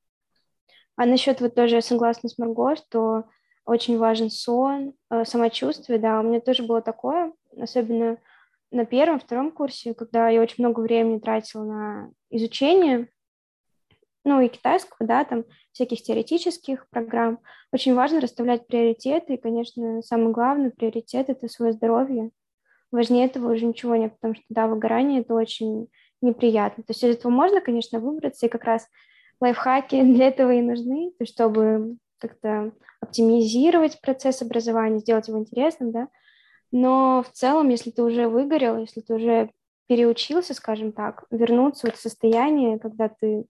А 0.95 1.06
насчет 1.06 1.41
вот 1.41 1.56
тоже 1.56 1.75
я 1.75 1.82
согласна 1.82 2.29
с 2.29 2.38
Марго, 2.38 2.75
что 2.75 3.25
очень 3.65 3.97
важен 3.97 4.29
сон, 4.29 4.93
э, 5.10 5.23
самочувствие, 5.25 5.99
да, 5.99 6.19
у 6.19 6.23
меня 6.23 6.39
тоже 6.39 6.63
было 6.63 6.82
такое, 6.82 7.34
особенно 7.58 8.17
на 8.73 8.86
первом, 8.86 9.19
втором 9.19 9.51
курсе, 9.51 9.93
когда 9.93 10.29
я 10.29 10.41
очень 10.41 10.63
много 10.63 10.81
времени 10.81 11.19
тратила 11.19 11.63
на 11.63 12.12
изучение, 12.29 13.07
ну 14.25 14.41
и 14.41 14.47
китайского, 14.47 15.07
да, 15.07 15.23
там 15.23 15.45
всяких 15.71 16.01
теоретических 16.01 16.88
программ, 16.89 17.39
очень 17.71 17.93
важно 17.93 18.21
расставлять 18.21 18.67
приоритеты, 18.67 19.36
и, 19.36 19.41
конечно, 19.41 20.01
самый 20.01 20.33
главный 20.33 20.71
приоритет– 20.71 21.27
это 21.29 21.47
свое 21.47 21.73
здоровье. 21.73 22.31
Важнее 22.91 23.25
этого 23.25 23.53
уже 23.53 23.65
ничего 23.65 23.95
нет, 23.95 24.13
потому 24.13 24.36
что, 24.36 24.45
да, 24.49 24.67
выгорание– 24.67 25.21
это 25.21 25.33
очень 25.33 25.88
неприятно. 26.21 26.83
То 26.83 26.91
есть 26.91 27.03
из 27.03 27.15
этого 27.15 27.31
можно, 27.31 27.62
конечно, 27.62 27.99
выбраться, 27.99 28.45
и 28.45 28.49
как 28.49 28.63
раз 28.63 28.88
лайфхаки 29.39 30.01
для 30.13 30.29
этого 30.29 30.51
и 30.53 30.62
нужны, 30.62 31.12
то 31.19 31.25
чтобы 31.25 31.97
как-то 32.17 32.71
оптимизировать 33.01 33.99
процесс 34.01 34.41
образования, 34.41 34.99
сделать 34.99 35.27
его 35.27 35.38
интересным, 35.38 35.91
да, 35.91 36.07
но 36.73 37.21
в 37.21 37.31
целом, 37.31 37.69
если 37.69 37.91
ты 37.91 38.01
уже 38.01 38.27
выгорел, 38.27 38.79
если 38.79 39.01
ты 39.01 39.13
уже 39.13 39.51
переучился, 39.88 40.55
скажем 40.55 40.91
так, 40.91 41.23
вернуться 41.29 41.91
в 41.91 41.97
состояние, 41.97 42.79
когда 42.79 43.10
ты 43.10 43.45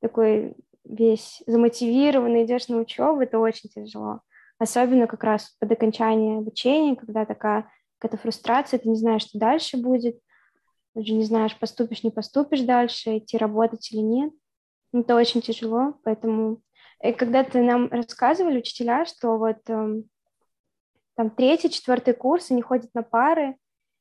такой 0.00 0.56
весь 0.84 1.40
замотивированный, 1.46 2.44
идешь 2.44 2.66
на 2.66 2.78
учебу, 2.78 3.20
это 3.20 3.38
очень 3.38 3.70
тяжело. 3.70 4.22
Особенно 4.58 5.06
как 5.06 5.22
раз 5.22 5.54
под 5.60 5.70
окончание 5.70 6.38
обучения, 6.38 6.96
когда 6.96 7.24
такая 7.24 7.70
какая-то 7.98 8.20
фрустрация, 8.20 8.80
ты 8.80 8.88
не 8.88 8.96
знаешь, 8.96 9.22
что 9.22 9.38
дальше 9.38 9.76
будет, 9.76 10.18
уже 10.94 11.12
не 11.12 11.24
знаешь, 11.24 11.56
поступишь, 11.56 12.02
не 12.02 12.10
поступишь 12.10 12.62
дальше, 12.62 13.18
идти 13.18 13.38
работать 13.38 13.88
или 13.92 14.00
нет. 14.00 14.32
Это 14.92 15.14
очень 15.14 15.42
тяжело, 15.42 15.94
поэтому... 16.02 16.60
И 17.04 17.12
когда-то 17.12 17.62
нам 17.62 17.88
рассказывали 17.92 18.58
учителя, 18.58 19.04
что 19.04 19.36
вот 19.36 19.58
эм, 19.68 20.08
там 21.16 21.30
третий, 21.30 21.70
четвертый 21.70 22.14
курс, 22.14 22.50
они 22.50 22.62
ходят 22.62 22.90
на 22.94 23.02
пары. 23.02 23.56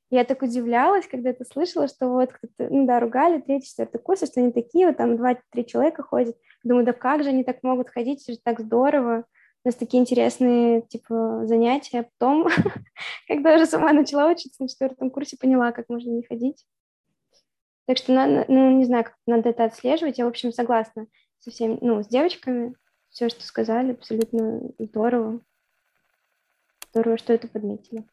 Я 0.09 0.25
так 0.25 0.41
удивлялась, 0.41 1.07
когда 1.07 1.31
это 1.31 1.43
слышала, 1.43 1.87
что 1.87 2.09
вот 2.09 2.31
кто-то, 2.33 2.71
ну 2.71 2.85
да, 2.85 2.99
ругали 2.99 3.41
третий, 3.41 3.67
четвертый 3.67 3.99
курс, 3.99 4.19
что 4.19 4.39
они 4.39 4.51
такие, 4.51 4.87
вот 4.87 4.97
там 4.97 5.17
два-три 5.17 5.65
человека 5.65 6.03
ходят. 6.03 6.37
Думаю, 6.63 6.85
да 6.85 6.93
как 6.93 7.23
же 7.23 7.29
они 7.29 7.43
так 7.43 7.63
могут 7.63 7.89
ходить, 7.89 8.21
это 8.23 8.33
же 8.33 8.39
так 8.43 8.59
здорово. 8.59 9.25
У 9.65 9.69
нас 9.69 9.75
такие 9.75 10.01
интересные, 10.01 10.81
типа, 10.81 11.43
занятия. 11.45 12.01
А 12.01 12.03
потом, 12.03 12.47
когда 13.27 13.55
уже 13.55 13.65
сама 13.65 13.93
начала 13.93 14.29
учиться 14.29 14.61
на 14.61 14.67
четвертом 14.67 15.09
курсе, 15.09 15.37
поняла, 15.37 15.71
как 15.71 15.89
можно 15.89 16.09
не 16.11 16.23
ходить. 16.23 16.65
Так 17.85 17.97
что, 17.97 18.45
ну, 18.47 18.77
не 18.77 18.85
знаю, 18.85 19.05
как 19.05 19.15
надо 19.25 19.49
это 19.49 19.65
отслеживать. 19.65 20.17
Я, 20.17 20.25
в 20.25 20.29
общем, 20.29 20.51
согласна 20.51 21.07
со 21.39 21.51
всеми, 21.51 21.77
ну, 21.81 22.03
с 22.03 22.07
девочками. 22.07 22.75
Все, 23.09 23.29
что 23.29 23.43
сказали, 23.43 23.91
абсолютно 23.93 24.61
здорово. 24.79 25.41
Здорово, 26.93 27.17
что 27.17 27.33
это 27.33 27.47
подметили. 27.47 28.05